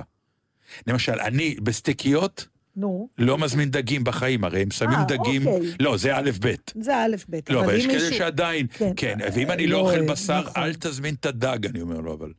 [0.87, 5.47] למשל, אני בסטייקיות נו, לא מזמין דגים בחיים, הרי הם שמים אה, דגים...
[5.47, 5.71] אוקיי.
[5.79, 6.53] לא, זה א' ב'.
[6.81, 8.91] זה א' ב', לא, אבל יש כאלה מישהו- שעדיין, כן.
[8.95, 10.63] כן, ואם אני לא לא אוכל אוהב, בשר, נכון.
[10.63, 12.31] אל תזמין את הדג, אני אומר לו, אבל...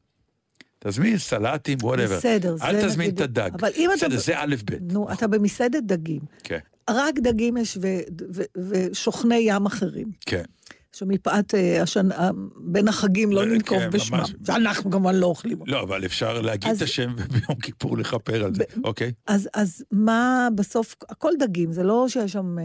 [0.85, 2.17] תזמין סלטים, whatever.
[2.17, 3.51] בסדר, זה אל תזמין נגיד- את הדג.
[3.61, 4.93] אבל אם אתה- בסדר, זה א' ב'.
[4.93, 6.21] נו, אתה במסעדת דגים.
[6.45, 6.59] כן,
[6.95, 8.01] רק דגים יש ו-
[8.35, 10.11] ו- ושוכני ים אחרים.
[10.27, 10.43] כן.
[10.93, 13.95] שמפאת אה, השנה, בין החגים לא כן, ננקוב ממש.
[13.95, 14.23] בשמם.
[14.47, 15.71] שאנחנו כמובן לא אוכלים אותם.
[15.73, 19.13] לא, אבל אפשר להגיד אז- את השם וביום כיפור לכפר על זה, אוקיי?
[19.27, 22.59] אז, אז מה בסוף, הכל דגים, זה לא שיש שם...
[22.59, 22.65] אה,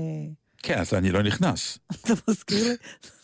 [0.63, 1.77] כן, אז אני לא נכנס.
[2.03, 2.75] אתה מזכיר לי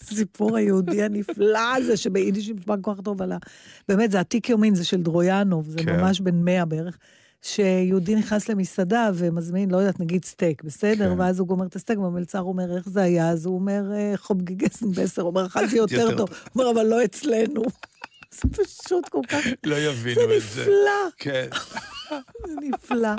[0.02, 3.38] הסיפור היהודי הנפלא הזה, שביידיש נשמע כל כך טוב על ה...
[3.88, 6.00] באמת, זה עתיק יומין, זה של דרויאנוב, זה כן.
[6.00, 6.98] ממש בן מאה בערך.
[7.42, 11.14] שיהודי נכנס למסעדה ומזמין, לא יודעת, נגיד סטייק, בסדר?
[11.14, 11.20] כן.
[11.20, 13.30] ואז הוא גומר את הסטייק, והמלצר אומר, איך זה היה?
[13.30, 16.30] אז הוא אומר, "אה, חובגיגסן בסר, הוא אומר, אכלתי יותר טוב.
[16.54, 17.62] הוא אומר, אבל לא אצלנו.
[18.36, 19.40] זה פשוט כל כך...
[19.64, 20.62] לא זה יבינו את זה.
[20.62, 21.48] נפלא, כן,
[22.48, 23.10] זה נפלא.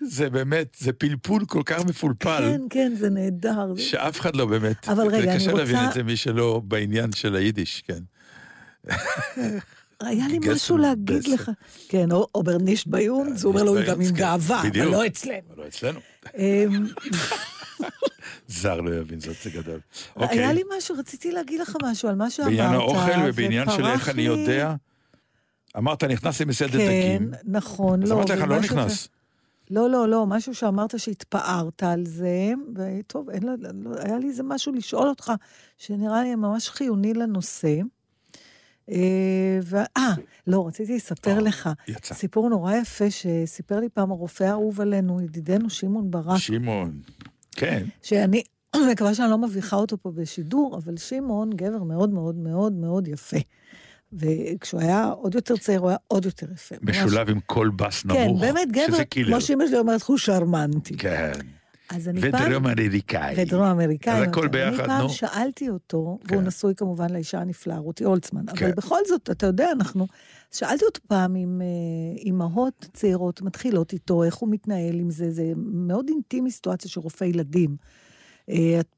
[0.00, 3.74] זה באמת, זה פלפול כל כך מפולפל, כן, כן, זה נהדר.
[3.74, 4.88] זה- שאף אחד לא באמת...
[4.88, 8.02] אבל רגע, זה אני קשה להבין רוצה- את זה, מי שלא בעניין של היידיש, כן.
[10.00, 11.28] היה לי משהו להגיד.
[11.28, 11.50] לך.
[11.88, 14.84] כן, או- אָבער נישט בײַ אונדז, הוא אומר לו גם עם כן, גאווה, אבל.
[14.84, 15.38] לא אצלנו.
[15.54, 16.00] אבל לא אצלנו.
[16.38, 16.86] אמ,
[18.48, 19.80] זר לא יבין, זאת זה גדול.
[20.16, 22.50] היה אוקיי, לי משהו, רציתי להגיד לך משהו על מה שאמרת.
[22.50, 24.74] בעניין האוכל ובעניין של איך אני יודע,
[25.76, 26.78] אמרת, נכנס למסעדת כן,
[27.18, 27.30] דגים.
[27.44, 28.14] נכון, אז לא.
[28.14, 29.08] אמרתי לך, לא נכנס.
[29.70, 33.54] לא, לא, לא, משהו שאמרת שהתפארת על זה, וטוב, אין, לא,
[33.98, 35.32] היה לי איזה משהו לשאול אותך,
[35.78, 37.74] שנראה לי ממש חיוני לנושא.
[38.90, 40.14] אה, אה,
[40.46, 41.68] לא, רציתי לספר לך.
[41.88, 42.14] יצא.
[42.14, 47.00] סיפור נורא יפה שסיפר לי פעם הרופא האהוב עלינו, ידידנו שמעון ברק, שמעון.
[47.52, 48.42] כן, שאני
[48.92, 53.36] מקווה שאני לא מביכה אותו פה בשידור, אבל שמעון גבר מאוד מאוד מאוד מאוד יפה.
[54.12, 56.74] וכשהוא היה עוד יותר צעיר, הוא היה עוד יותר יפה.
[56.82, 56.96] ממש.
[56.96, 58.40] משולב עם קול בס כן, נמוך.
[58.40, 58.98] באמת גבר.
[59.10, 60.96] כמו שאמא שלי אומרת, הוא שרמנטי.
[60.96, 61.32] כן.
[62.08, 62.20] אני.
[62.22, 63.34] ודרום אמריקאי.
[63.38, 64.12] ודרום אמריקאי.
[64.22, 65.08] אז הכל אני ביחד, פעם נו.
[65.08, 66.34] שאלתי אותו, כן.
[66.34, 68.64] והוא נשוי כמובן לאישה הנפלאה, רותי הולצמן, כן.
[68.66, 70.06] אבל בכל זאת, אתה יודע, אנחנו...
[70.52, 71.66] שאלתי אותו פעם אם אה,
[72.22, 77.24] אימהות צעירות מתחילות איתו, איך הוא מתנהל עם זה, זה מאוד אינטימי סיטואציה של רופא
[77.24, 77.76] ילדים.
[78.50, 78.94] אה, את-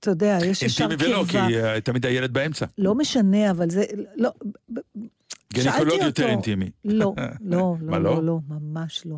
[0.00, 1.74] אתה יודע, יש ישר אינטימי ולא, כי קרבה.
[1.74, 2.66] אה, תמיד הילד באמצע.
[2.78, 3.84] לא משנה, אבל זה...
[4.16, 4.30] לא,
[5.54, 6.70] שאלתי יותר אינטימי.
[6.84, 8.16] לא, לא, לא, לא?
[8.16, 9.16] לא, לא, ממש לא.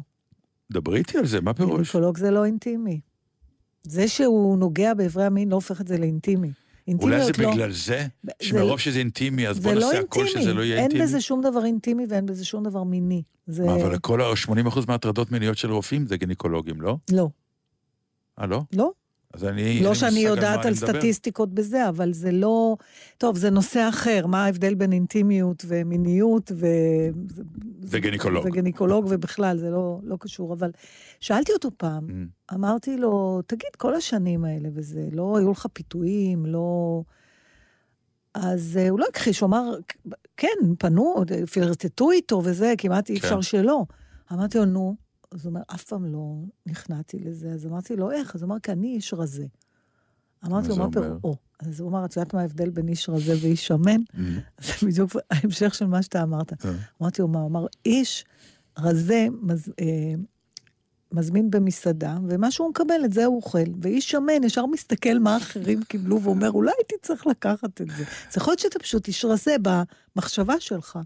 [0.73, 1.93] דברי איתי על זה, מה פירוש?
[1.93, 3.01] גינקולוג זה לא אינטימי.
[3.83, 6.51] זה שהוא נוגע באיברי המין לא הופך את זה לאינטימי.
[7.01, 7.53] אולי זה לא...
[7.53, 8.07] בגלל זה?
[8.23, 10.43] זה- שמרוב שזה אינטימי, אז זה בוא לא נעשה הכל אינטימי.
[10.43, 11.03] שזה לא יהיה אין אינטימי.
[11.03, 13.23] בזה שום דבר אינטימי ואין בזה שום דבר מיני.
[13.47, 13.65] זה...
[13.65, 16.97] מה, אבל כל ה-80% מההטרדות מיניות של רופאים זה גינקולוגים, לא?
[17.13, 17.29] לא,
[18.39, 18.63] אה, לא?
[18.73, 18.91] לא.
[19.35, 19.81] אז אני...
[19.83, 20.87] לא שאני יודעת על מדבר.
[20.87, 22.77] סטטיסטיקות בזה, אבל זה לא...
[23.19, 26.67] טוב, זה נושא אחר, מה ההבדל בין אינטימיות ומיניות ו...
[27.83, 28.47] וגינקולוג.
[28.47, 30.53] וגינקולוג, ובכלל, זה לא, לא קשור.
[30.53, 30.71] אבל
[31.21, 32.55] שאלתי אותו פעם, Mm.
[32.55, 37.03] אמרתי לו, תגיד, כל השנים האלה וזה, לא היו לך פיתויים, לא...
[38.35, 39.75] אז אה, הוא לא הכחיש, הוא אמר,
[40.37, 43.43] כן, פנו, פלרטטו איתו וזה, כמעט אי אפשר כן.
[43.43, 43.85] שלא.
[44.33, 44.97] אמרתי לו, נו,
[45.31, 46.35] אז הוא אומר, אף פעם לא
[46.67, 47.49] נכנעתי לזה.
[47.49, 48.35] אז אמרתי לו, איך?
[48.35, 49.47] אז הוא אמר, כי אני איש רזה.
[50.47, 51.17] אמרתי לו, זה מה?
[51.25, 51.37] או.
[51.61, 54.01] אז הוא אמר, את יודעת מה ההבדל בין איש רזה ואיש שמן?
[54.61, 56.67] זה בדיוק ההמשך של מה שאתה אמרת.
[56.67, 56.73] אה.
[57.03, 57.39] אמרתי לו, מה?
[57.39, 58.25] הוא אמר, איש
[58.79, 59.27] רזה
[59.81, 60.15] אה,
[61.13, 63.59] מזמין במסעדה, ומה שהוא מקבל, את זה הוא אוכל.
[63.83, 68.05] ואיש שמן ישר מסתכל מה אחרים קיבלו, ואומר, אולי הייתי צריך לקחת את זה.
[68.31, 70.99] אז יכול להיות שאתה פשוט איש רזה במחשבה שלך.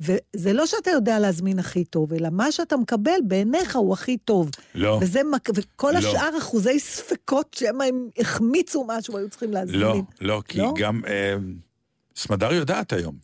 [0.00, 4.50] וזה לא שאתה יודע להזמין הכי טוב, אלא מה שאתה מקבל בעיניך הוא הכי טוב.
[4.74, 5.20] לא, וזה,
[5.54, 5.98] וכל לא.
[5.98, 9.80] השאר אחוזי ספקות שמא הם החמיצו משהו, היו צריכים להזמין.
[9.80, 10.74] לא, לא, כי לא?
[10.78, 11.36] גם אה,
[12.16, 13.16] סמדר יודעת היום.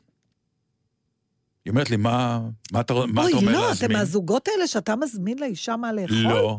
[1.65, 2.41] היא אומרת לי, מה
[2.73, 3.93] מה אתה מה אוי, אתה אומר לא, אתם להזמין?
[3.93, 6.17] מהזוגות האלה שאתה מזמין לאישה מה לאכול?
[6.17, 6.59] לא.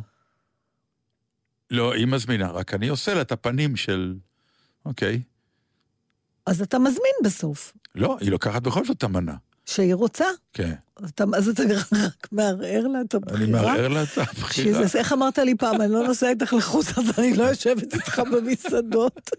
[1.72, 4.16] לא, היא מזמינה, רק אני עושה לה את הפנים של...
[4.86, 5.22] אוקיי.
[6.46, 9.36] אז אתה מזמין בסוף, לא, היא לוקחת בכל זאת את המנה.
[9.66, 10.26] שהיא רוצה.
[10.54, 10.74] כן.
[11.06, 13.44] אתה, אז אתה רק מערער לה את הבחירה.
[13.44, 14.84] אני מערער לה את הבחירה.
[14.84, 18.22] שזה, איך אמרת לי פעם, אני לא נוסע איתך לחוץ, אז אני לא יושבת איתך
[18.32, 19.30] במסעדות.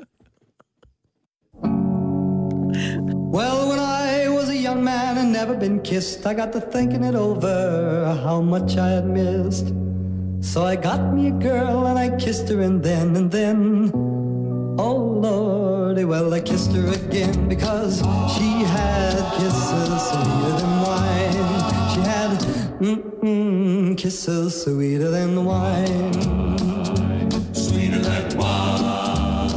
[3.37, 7.05] Well, when I was a young man and never been kissed, I got to thinking
[7.11, 7.57] it over,
[8.25, 9.69] how much I had missed.
[10.51, 13.59] So I got me a girl and I kissed her and then and then,
[14.79, 17.99] oh lordy, well I kissed her again because
[18.37, 21.61] she had kisses sweeter than wine.
[21.93, 22.31] She had
[22.81, 26.13] mm-mm, kisses sweeter than wine.
[27.55, 29.53] Sweeter than wine.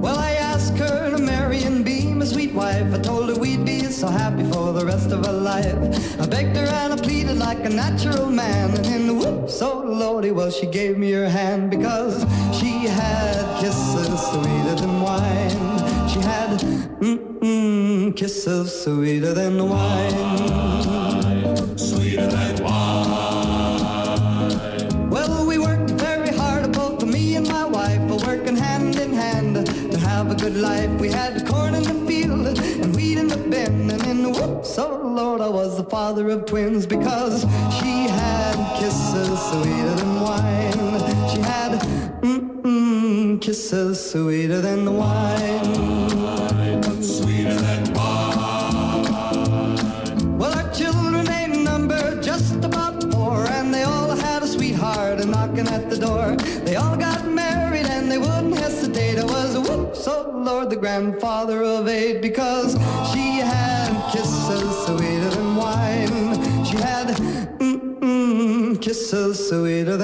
[0.00, 2.92] Well, I asked her to marry and be my sweet wife.
[2.92, 4.53] I told her we'd be so happy for
[4.84, 6.20] the rest of her life.
[6.20, 8.70] I begged her and I pleaded like a natural man.
[8.76, 12.20] And in the whoops, oh lordy, well, she gave me her hand because
[12.58, 16.08] she had kisses sweeter than wine.
[16.08, 16.60] She had
[17.00, 20.74] mm-mm, kisses sweeter than wine.
[25.10, 29.98] Well, we worked very hard, both me and my wife, working hand in hand to
[29.98, 30.90] have a good life.
[31.00, 32.03] We had corn in the
[34.24, 37.42] and whoops, oh Lord, I was the father of twins because
[37.78, 40.72] she had kisses sweeter than wine.
[41.30, 41.80] She had
[42.22, 45.94] mm-mm, kisses sweeter than wine.
[50.38, 55.26] Well, our children ain't numbered just about four, and they all had a sweetheart a
[55.26, 56.36] knocking at the door.
[56.64, 59.18] They all got married and they wouldn't hesitate.
[59.18, 62.72] I was whoops, oh Lord, the grandfather of eight, because
[63.12, 63.33] she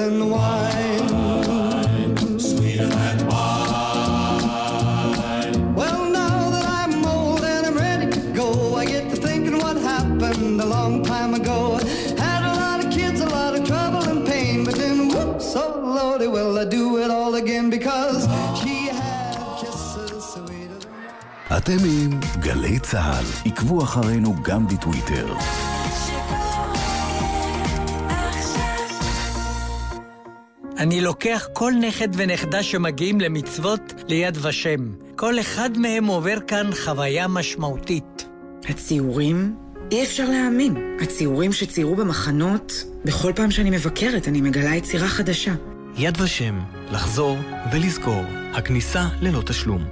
[0.00, 1.06] than wine.
[5.80, 9.76] Well, now that I'm old and I'm ready to go, I get to thinking what
[9.76, 11.76] happened a long time ago.
[12.16, 15.72] Had a lot of kids, a lot of trouble and pain, but then whoops, oh
[15.96, 18.22] lordy, well, I do it all again because
[18.60, 23.24] she had kisses sweeter than אתם עם גלי צה"ל.
[23.44, 25.26] עקבו אחרינו גם בטוויטר.
[30.81, 34.91] אני לוקח כל נכד ונכדה שמגיעים למצוות ליד ושם.
[35.15, 38.27] כל אחד מהם עובר כאן חוויה משמעותית.
[38.69, 39.55] הציורים?
[39.91, 40.97] אי אפשר להאמין.
[41.01, 42.73] הציורים שציירו במחנות,
[43.05, 45.53] בכל פעם שאני מבקרת אני מגלה יצירה חדשה.
[45.97, 46.59] יד ושם,
[46.91, 47.37] לחזור
[47.73, 48.23] ולזכור.
[48.53, 49.83] הכניסה ללא תשלום.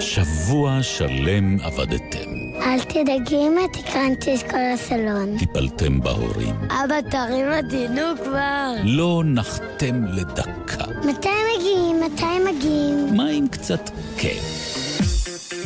[0.00, 2.27] שבוע שלם עבדתם,
[2.68, 5.38] אל תדאגי אמא, תקרנתי את כל הסלון.
[5.38, 8.72] טיפלתם בהורים, אבא, תרים עדינו כבר.
[8.84, 10.84] לא נחתם לדקה.
[11.04, 11.96] מתי מגיעים?
[12.00, 13.16] מתי מגיעים?
[13.16, 14.67] מה עם קצת כיף?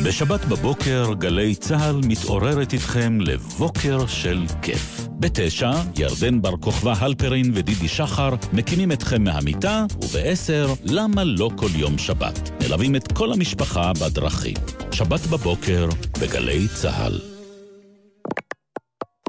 [0.05, 5.07] בשבת בבוקר גלי צה"ל מתעוררת איתכם לבוקר של כיף.
[5.19, 11.97] בתשע, ירדן בר כוכבא הלפרין ודידי שחר מקימים אתכם מהמיטה, ובעשר, למה לא כל יום
[11.97, 12.49] שבת?
[12.63, 14.55] מלווים את כל המשפחה בדרכים.
[14.91, 15.89] שבת בבוקר
[16.21, 17.19] בגלי צה"ל.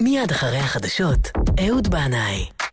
[0.01, 1.29] מיד אחרי החדשות,
[1.61, 2.64] אהוד בנאי.